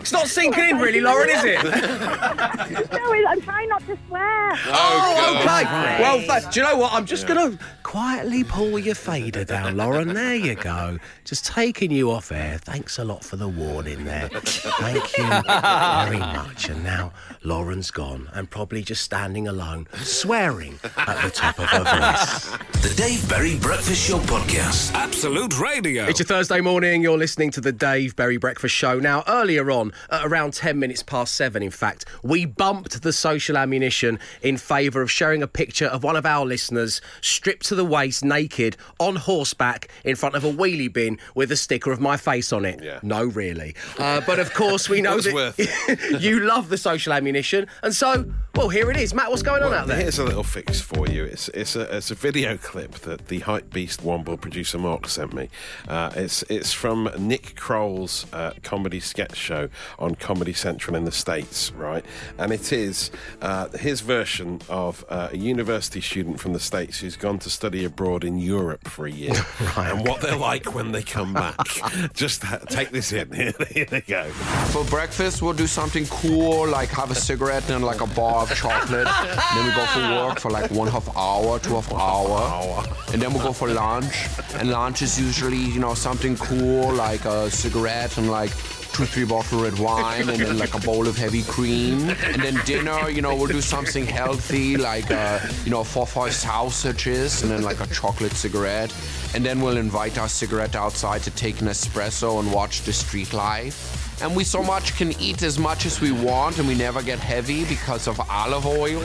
It's 0.00 0.12
not 0.12 0.28
sinking 0.28 0.64
in, 0.70 0.78
really, 0.78 1.00
Lauren, 1.00 1.30
is 1.30 1.44
it? 1.44 1.62
No, 2.92 3.12
I'm 3.28 3.40
trying 3.42 3.68
not 3.68 3.80
to 3.86 3.98
swear. 4.08 4.52
Oh, 4.52 4.68
oh 4.68 5.36
okay. 5.38 5.64
God. 5.64 6.00
Well, 6.00 6.18
th- 6.40 6.52
do 6.52 6.60
you 6.60 6.66
know 6.66 6.76
what? 6.76 6.92
I'm 6.92 7.06
just 7.06 7.26
going 7.26 7.52
to 7.52 7.58
quietly 7.82 8.44
pull 8.44 8.78
your 8.78 8.94
fader 8.94 9.44
down, 9.44 9.76
Lauren. 9.76 10.14
There 10.14 10.34
you 10.34 10.54
go. 10.54 10.98
Just 11.24 11.46
taking 11.46 11.90
you 11.90 12.10
off 12.10 12.32
air. 12.32 12.58
Thanks 12.58 12.98
a 12.98 13.04
lot 13.04 13.24
for 13.24 13.36
the 13.36 13.48
warning 13.48 14.04
there. 14.04 14.28
Thank 14.28 15.16
you 15.18 15.24
very 15.24 16.18
much. 16.18 16.68
And 16.68 16.82
now 16.84 17.12
Lauren's 17.44 17.90
gone 17.90 18.30
and 18.34 18.48
probably 18.50 18.82
just 18.82 19.02
standing 19.02 19.48
alone, 19.48 19.86
swearing 20.02 20.78
at 20.96 21.22
the 21.22 21.30
top 21.30 21.58
of 21.58 21.66
her 21.66 21.84
voice. 21.84 22.82
The 22.82 22.94
Dave 22.96 23.28
Berry 23.28 23.58
Breakfast 23.58 24.08
Show 24.08 24.18
Podcast. 24.20 24.92
Absolute 24.94 25.58
Radio. 25.60 26.04
It's 26.04 26.18
your 26.18 26.26
Thursday 26.26 26.60
morning. 26.60 27.02
You're 27.02 27.18
listening 27.18 27.50
to 27.52 27.60
the 27.62 27.72
Dave 27.72 28.16
Berry 28.16 28.36
Breakfast 28.36 28.74
Show. 28.74 28.98
Now, 28.98 29.22
earlier 29.26 29.70
on, 29.70 29.92
at 30.10 30.24
around 30.24 30.54
10 30.54 30.78
minutes 30.78 31.02
past 31.02 31.34
seven, 31.34 31.62
in 31.62 31.70
fact, 31.70 32.04
we 32.22 32.44
bumped 32.44 33.02
the 33.02 33.12
social 33.12 33.56
ammunition 33.56 34.18
in 34.42 34.56
favour 34.56 35.02
of 35.02 35.10
sharing 35.10 35.42
a 35.42 35.46
picture 35.46 35.86
of 35.86 36.02
one 36.02 36.16
of 36.16 36.26
our 36.26 36.44
listeners 36.44 37.00
stripped 37.20 37.66
to 37.66 37.74
the 37.74 37.84
waist, 37.84 38.24
naked, 38.24 38.76
on 38.98 39.16
horseback, 39.16 39.88
in 40.04 40.16
front 40.16 40.34
of 40.34 40.44
a 40.44 40.52
wheelie 40.52 40.92
bin 40.92 41.18
with 41.34 41.50
a 41.52 41.56
sticker 41.56 41.92
of 41.92 42.00
my 42.00 42.16
face 42.16 42.52
on 42.52 42.64
it. 42.64 43.02
No, 43.02 43.24
really. 43.24 43.74
Uh, 43.98 44.20
but 44.26 44.38
of 44.38 44.52
course, 44.54 44.88
we 44.88 45.00
know 45.02 45.20
that 45.20 46.18
you 46.20 46.40
love 46.40 46.68
the 46.68 46.78
social 46.78 47.12
ammunition. 47.12 47.66
And 47.82 47.94
so, 47.94 48.24
well, 48.54 48.68
here 48.68 48.90
it 48.90 48.96
is. 48.96 49.14
Matt, 49.14 49.30
what's 49.30 49.42
going 49.42 49.62
on 49.62 49.70
Well, 49.70 49.80
out 49.80 49.86
there? 49.86 49.96
Here's 49.98 50.18
a 50.18 50.24
little 50.24 50.42
fix 50.42 50.80
for 50.80 51.06
you. 51.08 51.24
It's 51.24 51.48
it's 51.48 51.76
a 51.76 51.96
it's 51.96 52.10
a 52.10 52.14
video 52.14 52.56
clip 52.56 52.92
that 53.00 53.28
the 53.28 53.40
hype 53.40 53.72
beast 53.72 54.02
Womble 54.02 54.40
producer 54.40 54.78
Mark 54.78 55.08
sent 55.08 55.32
me. 55.32 55.48
Uh, 55.88 56.10
it's 56.14 56.42
it's 56.48 56.72
from 56.72 57.10
Nick 57.18 57.51
Kroll's 57.56 58.26
uh, 58.32 58.52
comedy 58.62 59.00
sketch 59.00 59.36
show 59.36 59.68
on 59.98 60.14
Comedy 60.14 60.52
Central 60.52 60.96
in 60.96 61.04
the 61.04 61.12
States, 61.12 61.72
right? 61.72 62.04
And 62.38 62.52
it 62.52 62.72
is 62.72 63.10
uh, 63.40 63.68
his 63.70 64.00
version 64.00 64.60
of 64.68 65.04
uh, 65.08 65.28
a 65.32 65.36
university 65.36 66.00
student 66.00 66.40
from 66.40 66.52
the 66.52 66.60
States 66.60 67.00
who's 67.00 67.16
gone 67.16 67.38
to 67.40 67.50
study 67.50 67.84
abroad 67.84 68.24
in 68.24 68.38
Europe 68.38 68.88
for 68.88 69.06
a 69.06 69.10
year, 69.10 69.34
and 69.76 70.06
what 70.06 70.20
they're 70.20 70.36
like 70.36 70.74
when 70.74 70.92
they 70.92 71.02
come 71.02 71.32
back. 71.32 71.56
Just 72.14 72.42
ha- 72.42 72.58
take 72.68 72.90
this 72.90 73.12
in. 73.12 73.32
Here, 73.32 73.52
here 73.70 73.84
they 73.86 74.00
go. 74.00 74.24
For 74.72 74.84
breakfast, 74.84 75.42
we'll 75.42 75.52
do 75.52 75.66
something 75.66 76.06
cool, 76.06 76.68
like 76.68 76.88
have 76.90 77.10
a 77.10 77.14
cigarette 77.14 77.68
and 77.70 77.84
like 77.84 78.00
a 78.00 78.06
bar 78.08 78.42
of 78.42 78.54
chocolate. 78.54 79.06
then 79.06 79.66
we 79.66 79.72
go 79.74 79.86
for 79.86 80.00
work 80.00 80.40
for 80.40 80.50
like 80.50 80.70
one 80.70 80.88
half 80.88 81.08
hour, 81.16 81.58
two 81.58 81.74
half 81.74 81.92
hour. 81.92 82.84
And 83.12 83.20
then 83.20 83.32
we'll 83.32 83.42
go 83.42 83.52
for 83.52 83.68
lunch. 83.68 84.28
And 84.54 84.70
lunch 84.70 85.02
is 85.02 85.20
usually, 85.20 85.58
you 85.58 85.80
know, 85.80 85.94
something 85.94 86.36
cool, 86.36 86.92
like 86.92 87.24
a 87.24 87.41
cigarette 87.48 88.18
and 88.18 88.30
like 88.30 88.50
two, 88.92 89.06
three 89.06 89.24
bottle 89.24 89.62
red 89.62 89.78
wine 89.78 90.28
and 90.28 90.40
then 90.40 90.58
like 90.58 90.74
a 90.74 90.80
bowl 90.80 91.08
of 91.08 91.16
heavy 91.16 91.42
cream. 91.42 92.10
And 92.10 92.42
then 92.42 92.60
dinner, 92.64 93.08
you 93.08 93.22
know, 93.22 93.34
we'll 93.34 93.46
do 93.46 93.60
something 93.62 94.06
healthy, 94.06 94.76
like, 94.76 95.10
uh, 95.10 95.40
you 95.64 95.70
know, 95.70 95.82
four, 95.82 96.06
five 96.06 96.34
sausages 96.34 97.42
and 97.42 97.50
then 97.50 97.62
like 97.62 97.80
a 97.80 97.86
chocolate 97.86 98.32
cigarette. 98.32 98.94
And 99.34 99.44
then 99.44 99.60
we'll 99.60 99.78
invite 99.78 100.18
our 100.18 100.28
cigarette 100.28 100.76
outside 100.76 101.22
to 101.22 101.30
take 101.30 101.60
an 101.62 101.68
espresso 101.68 102.38
and 102.40 102.52
watch 102.52 102.82
the 102.82 102.92
street 102.92 103.32
life. 103.32 103.98
And 104.22 104.36
we 104.36 104.44
so 104.44 104.62
much 104.62 104.96
can 104.96 105.12
eat 105.20 105.42
as 105.42 105.58
much 105.58 105.86
as 105.86 106.00
we 106.00 106.12
want 106.12 106.58
and 106.58 106.68
we 106.68 106.74
never 106.74 107.02
get 107.02 107.18
heavy 107.18 107.64
because 107.64 108.06
of 108.06 108.20
olive 108.30 108.66
oil. 108.66 109.00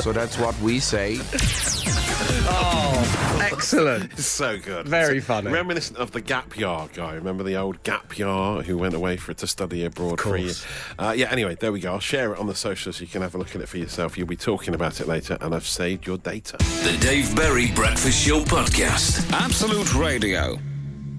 so 0.00 0.12
that's 0.12 0.38
what 0.38 0.58
we 0.60 0.78
say. 0.78 1.18
Oh, 2.48 3.35
excellent. 3.56 4.12
It's 4.12 4.26
so 4.26 4.58
good. 4.58 4.86
Very 4.86 5.18
It's 5.18 5.26
funny. 5.26 5.50
Reminiscent 5.50 5.98
of 5.98 6.12
the 6.12 6.20
Gap 6.20 6.56
Year 6.56 6.88
guy. 6.94 7.14
Remember 7.14 7.42
the 7.42 7.56
old 7.56 7.82
Gap 7.82 8.18
Year 8.18 8.26
who 8.62 8.78
went 8.78 8.94
away 8.94 9.16
for 9.16 9.34
to 9.34 9.46
study 9.46 9.84
abroad 9.84 10.20
for 10.20 10.36
a 10.36 10.40
year? 10.40 10.54
Uh, 10.98 11.14
yeah, 11.16 11.30
anyway, 11.30 11.56
there 11.58 11.72
we 11.72 11.80
go. 11.80 11.92
I'll 11.92 12.00
share 12.00 12.32
it 12.32 12.38
on 12.38 12.46
the 12.46 12.54
socials 12.54 12.96
so 12.96 13.02
you 13.02 13.08
can 13.08 13.22
have 13.22 13.34
a 13.34 13.38
look 13.38 13.54
at 13.54 13.60
it 13.62 13.68
for 13.68 13.78
yourself. 13.78 14.16
You'll 14.16 14.26
be 14.26 14.36
talking 14.36 14.74
about 14.74 15.00
it 15.00 15.08
later, 15.08 15.38
and 15.40 15.54
I've 15.54 15.66
saved 15.66 16.06
your 16.06 16.18
data. 16.18 16.56
The 16.58 16.96
Dave 17.00 17.34
Berry 17.34 17.70
Breakfast 17.72 18.26
Show 18.26 18.40
Podcast. 18.40 19.30
Absolute 19.32 19.94
Radio. 19.94 20.58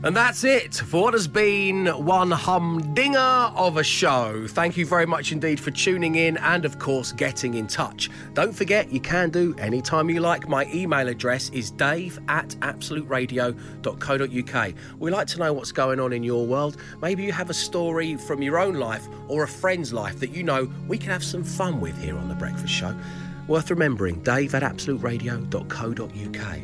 And 0.04 0.16
that's 0.16 0.44
it 0.44 0.76
for 0.76 1.02
what 1.02 1.16
has 1.16 1.28
been 1.28 1.88
one 1.88 2.30
humdinger 2.30 3.18
of 3.18 3.78
a 3.78 3.84
show. 3.84 4.46
Thank 4.48 4.78
you 4.78 4.86
very 4.86 5.08
much 5.08 5.32
indeed 5.32 5.60
for 5.60 5.72
tuning 5.72 6.14
in 6.14 6.38
and, 6.38 6.66
of 6.66 6.78
course, 6.78 7.12
getting 7.12 7.56
in 7.56 7.66
touch. 7.66 8.12
Don't 8.36 8.54
forget, 8.54 8.92
you 8.92 9.00
can 9.00 9.32
do 9.32 9.56
anytime 9.58 10.08
you 10.12 10.20
like. 10.20 10.48
My 10.48 10.72
email 10.72 11.08
address 11.08 11.50
is 11.50 11.72
dave 11.72 12.20
at 12.28 12.50
absoluteradio.co.uk. 12.60 14.74
We 15.00 15.10
like 15.10 15.26
to 15.28 15.40
know 15.40 15.52
what's 15.52 15.72
going 15.72 16.00
on 16.00 16.14
in 16.14 16.22
your 16.22 16.46
world. 16.46 16.78
Maybe 17.02 17.24
you 17.24 17.32
have 17.32 17.50
a 17.50 17.56
story 17.56 18.18
from 18.18 18.44
your 18.44 18.60
own 18.60 18.76
life 18.76 19.08
or 19.28 19.46
a 19.46 19.48
friend's 19.48 19.94
life 19.94 20.20
that 20.20 20.30
you 20.30 20.44
know 20.44 20.72
we 20.88 21.00
can 21.00 21.10
have 21.10 21.24
some 21.24 21.44
fun 21.44 21.82
with 21.82 22.00
here 22.00 22.16
on 22.16 22.30
The 22.30 22.36
Breakfast 22.36 22.72
Show. 22.72 22.96
Worth 23.48 23.72
remembering, 23.72 24.22
dave 24.22 24.54
at 24.54 24.62
absoluteradio.co.uk. 24.62 26.60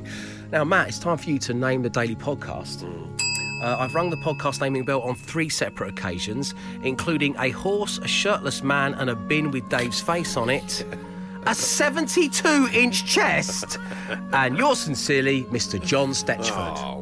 Now, 0.52 0.64
Matt, 0.64 0.90
it's 0.90 1.00
time 1.00 1.18
for 1.18 1.32
you 1.32 1.40
to 1.40 1.56
name 1.56 1.82
the 1.82 1.90
daily 1.90 2.16
podcast. 2.16 2.84
Mm. 2.84 3.23
Uh, 3.64 3.78
I've 3.80 3.96
rung 3.96 4.10
the 4.10 4.18
podcast 4.18 4.60
naming 4.60 4.84
bell 4.84 5.00
on 5.04 5.16
three 5.16 5.48
separate 5.48 5.98
occasions, 5.98 6.54
including 6.84 7.34
a 7.40 7.50
horse, 7.52 7.98
a 8.00 8.08
shirtless 8.10 8.62
man, 8.62 8.94
and 8.96 9.10
a 9.10 9.16
bin 9.16 9.52
with 9.52 9.70
Dave's 9.70 10.02
face 10.02 10.36
on 10.36 10.50
it, 10.50 10.86
a 11.46 11.56
72 11.56 12.68
inch 12.74 13.06
chest, 13.06 13.78
and 14.34 14.58
yours 14.58 14.80
sincerely, 14.80 15.46
Mr. 15.46 15.82
John 15.82 16.10
Stetchford. 16.10 16.78
Oh, 16.78 17.00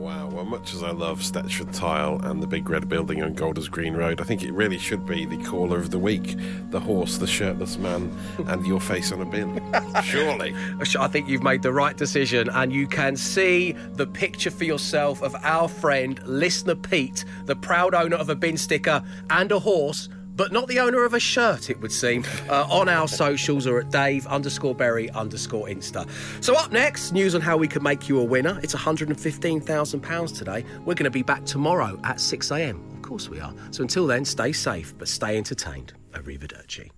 much 0.51 0.73
as 0.73 0.83
I 0.83 0.91
love 0.91 1.21
Stetchford 1.21 1.73
Tile 1.73 2.19
and 2.25 2.43
the 2.43 2.45
big 2.45 2.69
red 2.69 2.89
building 2.89 3.23
on 3.23 3.33
Golders 3.33 3.69
Green 3.69 3.93
Road, 3.93 4.19
I 4.19 4.25
think 4.25 4.43
it 4.43 4.51
really 4.51 4.77
should 4.77 5.05
be 5.05 5.25
the 5.25 5.37
caller 5.45 5.77
of 5.77 5.91
the 5.91 5.97
week 5.97 6.35
the 6.71 6.79
horse, 6.79 7.17
the 7.19 7.27
shirtless 7.27 7.77
man, 7.77 8.13
and 8.47 8.67
your 8.67 8.81
face 8.81 9.13
on 9.13 9.21
a 9.21 9.25
bin. 9.25 9.61
Surely. 10.03 10.53
I 10.99 11.07
think 11.07 11.29
you've 11.29 11.41
made 11.41 11.61
the 11.61 11.71
right 11.71 11.95
decision, 11.95 12.49
and 12.49 12.73
you 12.73 12.85
can 12.85 13.15
see 13.15 13.71
the 13.93 14.05
picture 14.05 14.51
for 14.51 14.65
yourself 14.65 15.21
of 15.21 15.33
our 15.41 15.69
friend, 15.69 16.21
listener 16.25 16.75
Pete, 16.75 17.23
the 17.45 17.55
proud 17.55 17.93
owner 17.93 18.17
of 18.17 18.29
a 18.29 18.35
bin 18.35 18.57
sticker 18.57 19.01
and 19.29 19.53
a 19.53 19.59
horse. 19.59 20.09
But 20.35 20.51
not 20.51 20.67
the 20.67 20.79
owner 20.79 21.03
of 21.03 21.13
a 21.13 21.19
shirt, 21.19 21.69
it 21.69 21.79
would 21.81 21.91
seem, 21.91 22.25
uh, 22.49 22.65
on 22.69 22.89
our 22.89 23.07
socials 23.07 23.67
or 23.67 23.79
at 23.79 23.89
Dave 23.89 24.25
underscore 24.27 24.75
Berry 24.75 25.09
underscore 25.11 25.67
Insta. 25.67 26.09
So, 26.43 26.55
up 26.55 26.71
next, 26.71 27.11
news 27.11 27.35
on 27.35 27.41
how 27.41 27.57
we 27.57 27.67
can 27.67 27.83
make 27.83 28.07
you 28.07 28.19
a 28.19 28.23
winner. 28.23 28.59
It's 28.63 28.75
£115,000 28.75 30.37
today. 30.37 30.65
We're 30.79 30.95
going 30.95 31.03
to 31.05 31.11
be 31.11 31.23
back 31.23 31.45
tomorrow 31.45 31.99
at 32.03 32.17
6am. 32.17 32.95
Of 32.95 33.01
course, 33.01 33.29
we 33.29 33.39
are. 33.39 33.53
So, 33.71 33.81
until 33.81 34.07
then, 34.07 34.25
stay 34.25 34.51
safe, 34.51 34.93
but 34.97 35.07
stay 35.07 35.37
entertained. 35.37 35.93
Arrivederci. 36.13 36.91